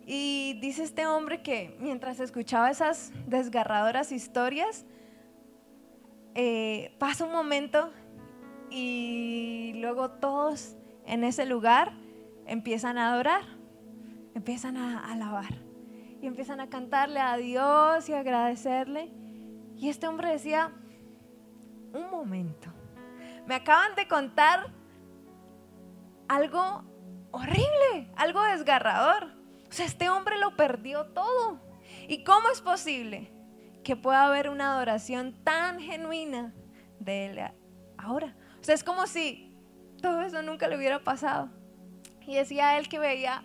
Y 0.06 0.58
dice 0.60 0.84
este 0.84 1.06
hombre 1.06 1.42
que 1.42 1.76
mientras 1.80 2.20
escuchaba 2.20 2.70
esas 2.70 3.12
desgarradoras 3.26 4.12
historias, 4.12 4.84
eh, 6.34 6.94
pasa 6.98 7.24
un 7.24 7.32
momento 7.32 7.90
y 8.70 9.72
luego 9.76 10.10
todos 10.10 10.76
en 11.06 11.24
ese 11.24 11.46
lugar 11.46 11.92
empiezan 12.46 12.98
a 12.98 13.12
adorar, 13.12 13.42
empiezan 14.34 14.76
a 14.76 15.10
alabar 15.10 15.54
y 16.20 16.26
empiezan 16.26 16.60
a 16.60 16.68
cantarle 16.68 17.20
a 17.20 17.36
Dios 17.36 18.08
y 18.08 18.12
agradecerle. 18.12 19.10
Y 19.76 19.88
este 19.88 20.06
hombre 20.06 20.30
decía, 20.30 20.72
un 21.92 22.10
momento, 22.10 22.73
me 23.46 23.54
acaban 23.54 23.94
de 23.94 24.08
contar 24.08 24.70
algo 26.28 26.84
horrible, 27.30 28.10
algo 28.16 28.42
desgarrador. 28.42 29.24
O 29.68 29.72
sea, 29.72 29.86
este 29.86 30.08
hombre 30.08 30.38
lo 30.38 30.56
perdió 30.56 31.06
todo. 31.06 31.60
¿Y 32.08 32.24
cómo 32.24 32.48
es 32.50 32.60
posible 32.60 33.30
que 33.82 33.96
pueda 33.96 34.26
haber 34.26 34.48
una 34.48 34.72
adoración 34.74 35.34
tan 35.44 35.80
genuina 35.80 36.54
de 37.00 37.26
él 37.26 37.40
ahora? 37.98 38.36
O 38.60 38.64
sea, 38.64 38.74
es 38.74 38.84
como 38.84 39.06
si 39.06 39.54
todo 40.00 40.22
eso 40.22 40.42
nunca 40.42 40.68
le 40.68 40.76
hubiera 40.76 41.02
pasado. 41.02 41.50
Y 42.26 42.36
decía 42.36 42.78
él 42.78 42.88
que 42.88 42.98
veía 42.98 43.42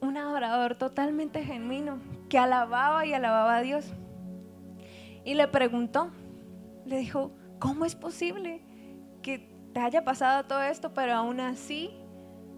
un 0.00 0.16
adorador 0.16 0.76
totalmente 0.76 1.42
genuino, 1.42 2.00
que 2.28 2.38
alababa 2.38 3.06
y 3.06 3.14
alababa 3.14 3.56
a 3.56 3.62
Dios. 3.62 3.86
Y 5.24 5.34
le 5.34 5.48
preguntó, 5.48 6.10
le 6.84 6.98
dijo, 6.98 7.32
¿cómo 7.58 7.84
es 7.84 7.94
posible 7.94 8.62
te 9.76 9.82
haya 9.82 10.02
pasado 10.02 10.42
todo 10.46 10.62
esto, 10.62 10.94
pero 10.94 11.12
aún 11.12 11.38
así 11.38 11.90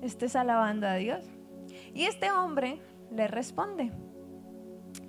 estés 0.02 0.36
alabando 0.36 0.86
a 0.86 0.94
Dios? 0.94 1.26
Y 1.92 2.04
este 2.04 2.30
hombre 2.30 2.80
le 3.10 3.26
responde, 3.26 3.90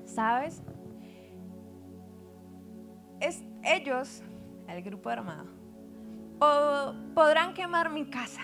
¿sabes? 0.06 0.64
Es, 3.20 3.44
ellos, 3.64 4.24
el 4.68 4.82
grupo 4.82 5.10
armado, 5.10 5.46
podrán 7.14 7.54
quemar 7.54 7.92
mi 7.92 8.10
casa, 8.10 8.42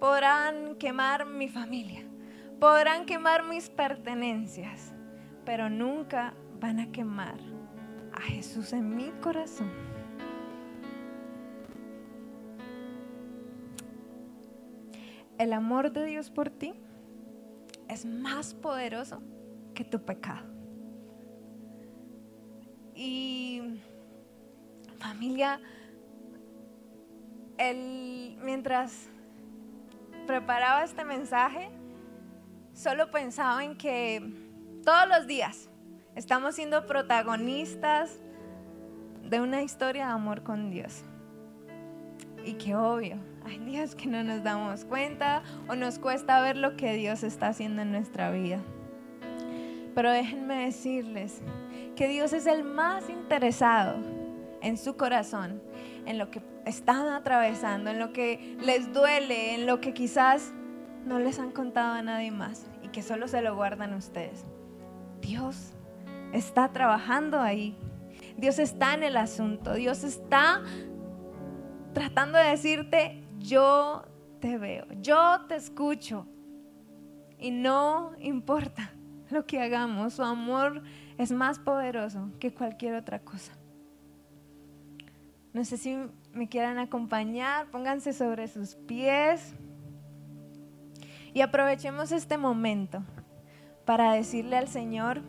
podrán 0.00 0.74
quemar 0.74 1.24
mi 1.24 1.46
familia, 1.46 2.02
podrán 2.58 3.06
quemar 3.06 3.44
mis 3.44 3.70
pertenencias, 3.70 4.92
pero 5.44 5.70
nunca 5.70 6.34
van 6.58 6.80
a 6.80 6.90
quemar 6.90 7.38
a 8.12 8.20
Jesús 8.22 8.72
en 8.72 8.96
mi 8.96 9.12
corazón. 9.20 9.91
El 15.42 15.52
amor 15.52 15.90
de 15.90 16.04
Dios 16.04 16.30
por 16.30 16.50
ti 16.50 16.72
es 17.88 18.06
más 18.06 18.54
poderoso 18.54 19.20
que 19.74 19.82
tu 19.82 20.00
pecado. 20.00 20.46
Y 22.94 23.80
familia, 25.00 25.60
el, 27.58 28.38
mientras 28.40 29.08
preparaba 30.28 30.84
este 30.84 31.04
mensaje, 31.04 31.72
solo 32.72 33.10
pensaba 33.10 33.64
en 33.64 33.76
que 33.76 34.22
todos 34.84 35.08
los 35.08 35.26
días 35.26 35.68
estamos 36.14 36.54
siendo 36.54 36.86
protagonistas 36.86 38.16
de 39.24 39.40
una 39.40 39.62
historia 39.62 40.06
de 40.06 40.12
amor 40.12 40.44
con 40.44 40.70
Dios. 40.70 41.02
Y 42.44 42.54
que 42.54 42.74
obvio, 42.74 43.16
hay 43.44 43.58
días 43.58 43.94
que 43.94 44.06
no 44.06 44.22
nos 44.22 44.42
damos 44.42 44.84
cuenta 44.84 45.42
o 45.68 45.74
nos 45.74 45.98
cuesta 45.98 46.40
ver 46.40 46.56
lo 46.56 46.76
que 46.76 46.94
Dios 46.94 47.22
está 47.22 47.48
haciendo 47.48 47.82
en 47.82 47.92
nuestra 47.92 48.30
vida. 48.30 48.60
Pero 49.94 50.10
déjenme 50.10 50.64
decirles 50.64 51.42
que 51.96 52.08
Dios 52.08 52.32
es 52.32 52.46
el 52.46 52.64
más 52.64 53.10
interesado 53.10 53.96
en 54.60 54.76
su 54.76 54.96
corazón, 54.96 55.62
en 56.06 56.18
lo 56.18 56.30
que 56.30 56.42
están 56.64 57.08
atravesando, 57.08 57.90
en 57.90 57.98
lo 57.98 58.12
que 58.12 58.56
les 58.60 58.92
duele, 58.92 59.54
en 59.54 59.66
lo 59.66 59.80
que 59.80 59.92
quizás 59.92 60.52
no 61.04 61.18
les 61.18 61.38
han 61.38 61.50
contado 61.50 61.94
a 61.94 62.02
nadie 62.02 62.30
más 62.30 62.66
y 62.82 62.88
que 62.88 63.02
solo 63.02 63.28
se 63.28 63.42
lo 63.42 63.54
guardan 63.56 63.94
ustedes. 63.94 64.44
Dios 65.20 65.72
está 66.32 66.72
trabajando 66.72 67.40
ahí. 67.40 67.76
Dios 68.36 68.58
está 68.58 68.94
en 68.94 69.02
el 69.02 69.16
asunto. 69.16 69.74
Dios 69.74 70.04
está 70.04 70.62
tratando 71.92 72.38
de 72.38 72.44
decirte, 72.44 73.22
yo 73.38 74.04
te 74.40 74.58
veo, 74.58 74.86
yo 75.00 75.46
te 75.48 75.56
escucho. 75.56 76.26
Y 77.38 77.50
no 77.50 78.12
importa 78.20 78.92
lo 79.30 79.46
que 79.46 79.60
hagamos, 79.60 80.14
su 80.14 80.22
amor 80.22 80.82
es 81.18 81.32
más 81.32 81.58
poderoso 81.58 82.30
que 82.38 82.52
cualquier 82.52 82.94
otra 82.94 83.20
cosa. 83.20 83.52
No 85.52 85.64
sé 85.64 85.76
si 85.76 85.98
me 86.32 86.48
quieran 86.48 86.78
acompañar, 86.78 87.70
pónganse 87.70 88.12
sobre 88.12 88.48
sus 88.48 88.74
pies 88.74 89.54
y 91.34 91.40
aprovechemos 91.40 92.12
este 92.12 92.38
momento 92.38 93.02
para 93.84 94.12
decirle 94.12 94.56
al 94.56 94.68
Señor 94.68 95.22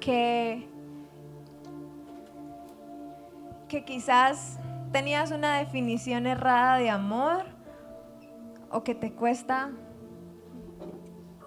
que, 0.00 0.68
que 3.68 3.84
quizás 3.84 4.58
tenías 4.92 5.30
una 5.30 5.58
definición 5.58 6.26
errada 6.26 6.78
de 6.78 6.90
amor 6.90 7.44
o 8.70 8.82
que 8.82 8.94
te 8.94 9.12
cuesta 9.12 9.70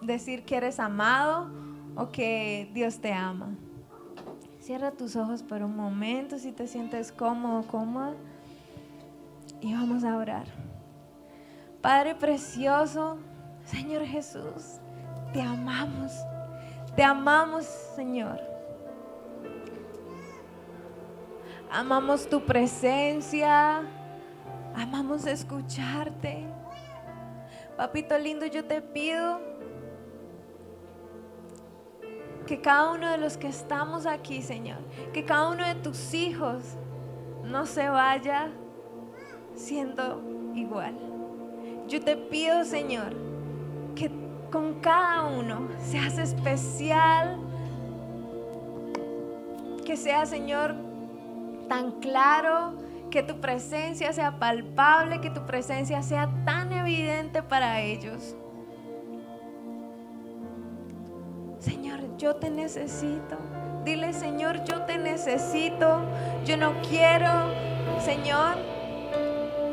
decir 0.01 0.43
que 0.43 0.57
eres 0.57 0.79
amado 0.79 1.49
o 1.95 2.09
que 2.09 2.69
Dios 2.73 2.99
te 2.99 3.13
ama. 3.13 3.55
Cierra 4.59 4.91
tus 4.91 5.15
ojos 5.15 5.41
por 5.43 5.63
un 5.63 5.75
momento 5.75 6.37
si 6.37 6.51
te 6.51 6.67
sientes 6.67 7.11
cómodo, 7.11 7.63
cómoda. 7.63 8.13
Y 9.59 9.73
vamos 9.73 10.03
a 10.03 10.17
orar. 10.17 10.45
Padre 11.81 12.15
precioso, 12.15 13.17
Señor 13.65 14.05
Jesús, 14.05 14.79
te 15.33 15.41
amamos. 15.41 16.11
Te 16.95 17.03
amamos, 17.03 17.65
Señor. 17.95 18.50
Amamos 21.71 22.27
tu 22.27 22.41
presencia. 22.41 23.81
Amamos 24.75 25.25
escucharte. 25.25 26.45
Papito 27.77 28.17
lindo, 28.17 28.45
yo 28.45 28.65
te 28.65 28.81
pido 28.81 29.39
que 32.45 32.59
cada 32.59 32.91
uno 32.91 33.09
de 33.09 33.17
los 33.17 33.37
que 33.37 33.47
estamos 33.47 34.05
aquí, 34.05 34.41
Señor, 34.41 34.79
que 35.13 35.23
cada 35.23 35.47
uno 35.47 35.65
de 35.65 35.75
tus 35.75 36.13
hijos 36.13 36.61
no 37.45 37.65
se 37.65 37.87
vaya 37.87 38.51
siendo 39.55 40.21
igual. 40.53 40.97
Yo 41.87 42.01
te 42.01 42.17
pido, 42.17 42.65
Señor, 42.65 43.15
que 43.95 44.11
con 44.51 44.81
cada 44.81 45.23
uno 45.27 45.69
seas 45.79 46.17
especial, 46.17 47.37
que 49.85 49.95
sea, 49.95 50.25
Señor, 50.25 50.90
tan 51.67 51.99
claro, 51.99 52.75
que 53.11 53.21
tu 53.21 53.39
presencia 53.41 54.13
sea 54.13 54.39
palpable, 54.39 55.19
que 55.19 55.29
tu 55.29 55.45
presencia 55.45 56.01
sea 56.01 56.29
tan 56.45 56.71
evidente 56.71 57.43
para 57.43 57.81
ellos. 57.81 58.35
Señor, 61.59 62.17
yo 62.17 62.37
te 62.37 62.49
necesito. 62.49 63.37
Dile, 63.83 64.13
Señor, 64.13 64.63
yo 64.63 64.83
te 64.83 64.97
necesito. 64.97 66.01
Yo 66.45 66.57
no 66.57 66.73
quiero, 66.89 67.29
Señor, 67.99 68.55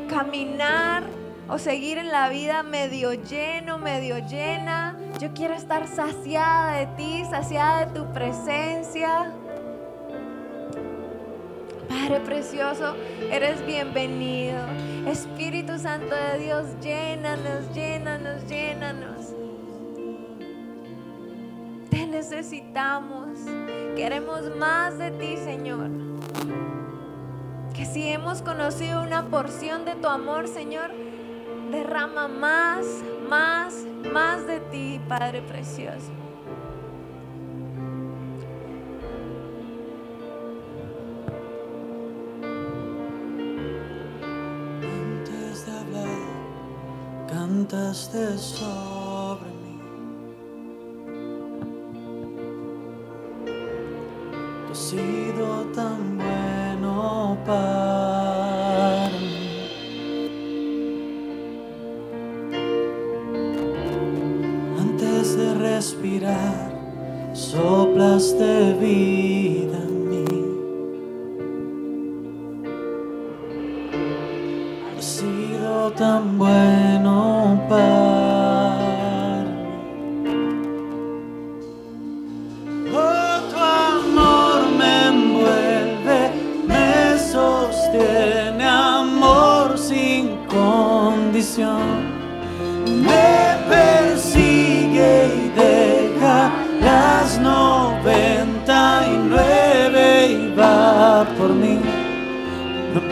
caminar 0.07 1.03
o 1.47 1.57
seguir 1.57 1.97
en 1.97 2.09
la 2.09 2.29
vida 2.29 2.61
medio 2.61 3.13
lleno, 3.13 3.79
medio 3.79 4.19
llena. 4.19 4.97
Yo 5.19 5.33
quiero 5.33 5.55
estar 5.55 5.87
saciada 5.87 6.73
de 6.73 6.85
ti, 6.97 7.23
saciada 7.25 7.85
de 7.85 7.99
tu 7.99 8.11
presencia. 8.13 9.31
Padre 12.09 12.25
precioso, 12.25 12.95
eres 13.31 13.63
bienvenido. 13.67 14.57
Espíritu 15.05 15.77
Santo 15.77 16.15
de 16.15 16.39
Dios, 16.39 16.65
llénanos, 16.81 17.71
llénanos, 17.71 18.47
llénanos. 18.47 19.35
Te 21.91 22.07
necesitamos. 22.07 23.37
Queremos 23.95 24.55
más 24.55 24.97
de 24.97 25.11
ti, 25.11 25.37
Señor. 25.37 25.91
Que 27.75 27.85
si 27.85 28.07
hemos 28.07 28.41
conocido 28.41 29.03
una 29.03 29.27
porción 29.27 29.85
de 29.85 29.93
tu 29.93 30.07
amor, 30.07 30.47
Señor, 30.47 30.89
derrama 31.69 32.27
más, 32.27 32.87
más, 33.29 33.85
más 34.11 34.47
de 34.47 34.59
ti, 34.71 34.99
Padre 35.07 35.43
precioso. 35.43 36.18
Cantaste 47.69 48.37
sobre 48.37 48.98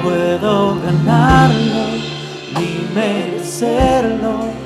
puedo 0.08 0.80
ganarlo 0.80 1.86
ni 2.56 2.96
merecerlo. 2.96 4.57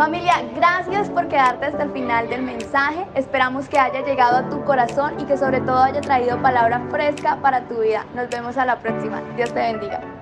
Familia, 0.00 0.42
gracias 0.56 1.10
por 1.10 1.28
quedarte 1.28 1.66
hasta 1.66 1.82
el 1.82 1.92
final 1.92 2.26
del 2.30 2.40
mensaje. 2.40 3.06
Esperamos 3.14 3.68
que 3.68 3.78
haya 3.78 4.00
llegado 4.00 4.38
a 4.38 4.48
tu 4.48 4.64
corazón 4.64 5.20
y 5.20 5.24
que 5.24 5.36
sobre 5.36 5.60
todo 5.60 5.76
haya 5.76 6.00
traído 6.00 6.40
palabra 6.40 6.80
fresca 6.90 7.36
para 7.42 7.68
tu 7.68 7.82
vida. 7.82 8.06
Nos 8.14 8.30
vemos 8.30 8.56
a 8.56 8.64
la 8.64 8.78
próxima. 8.78 9.20
Dios 9.36 9.52
te 9.52 9.60
bendiga. 9.60 10.19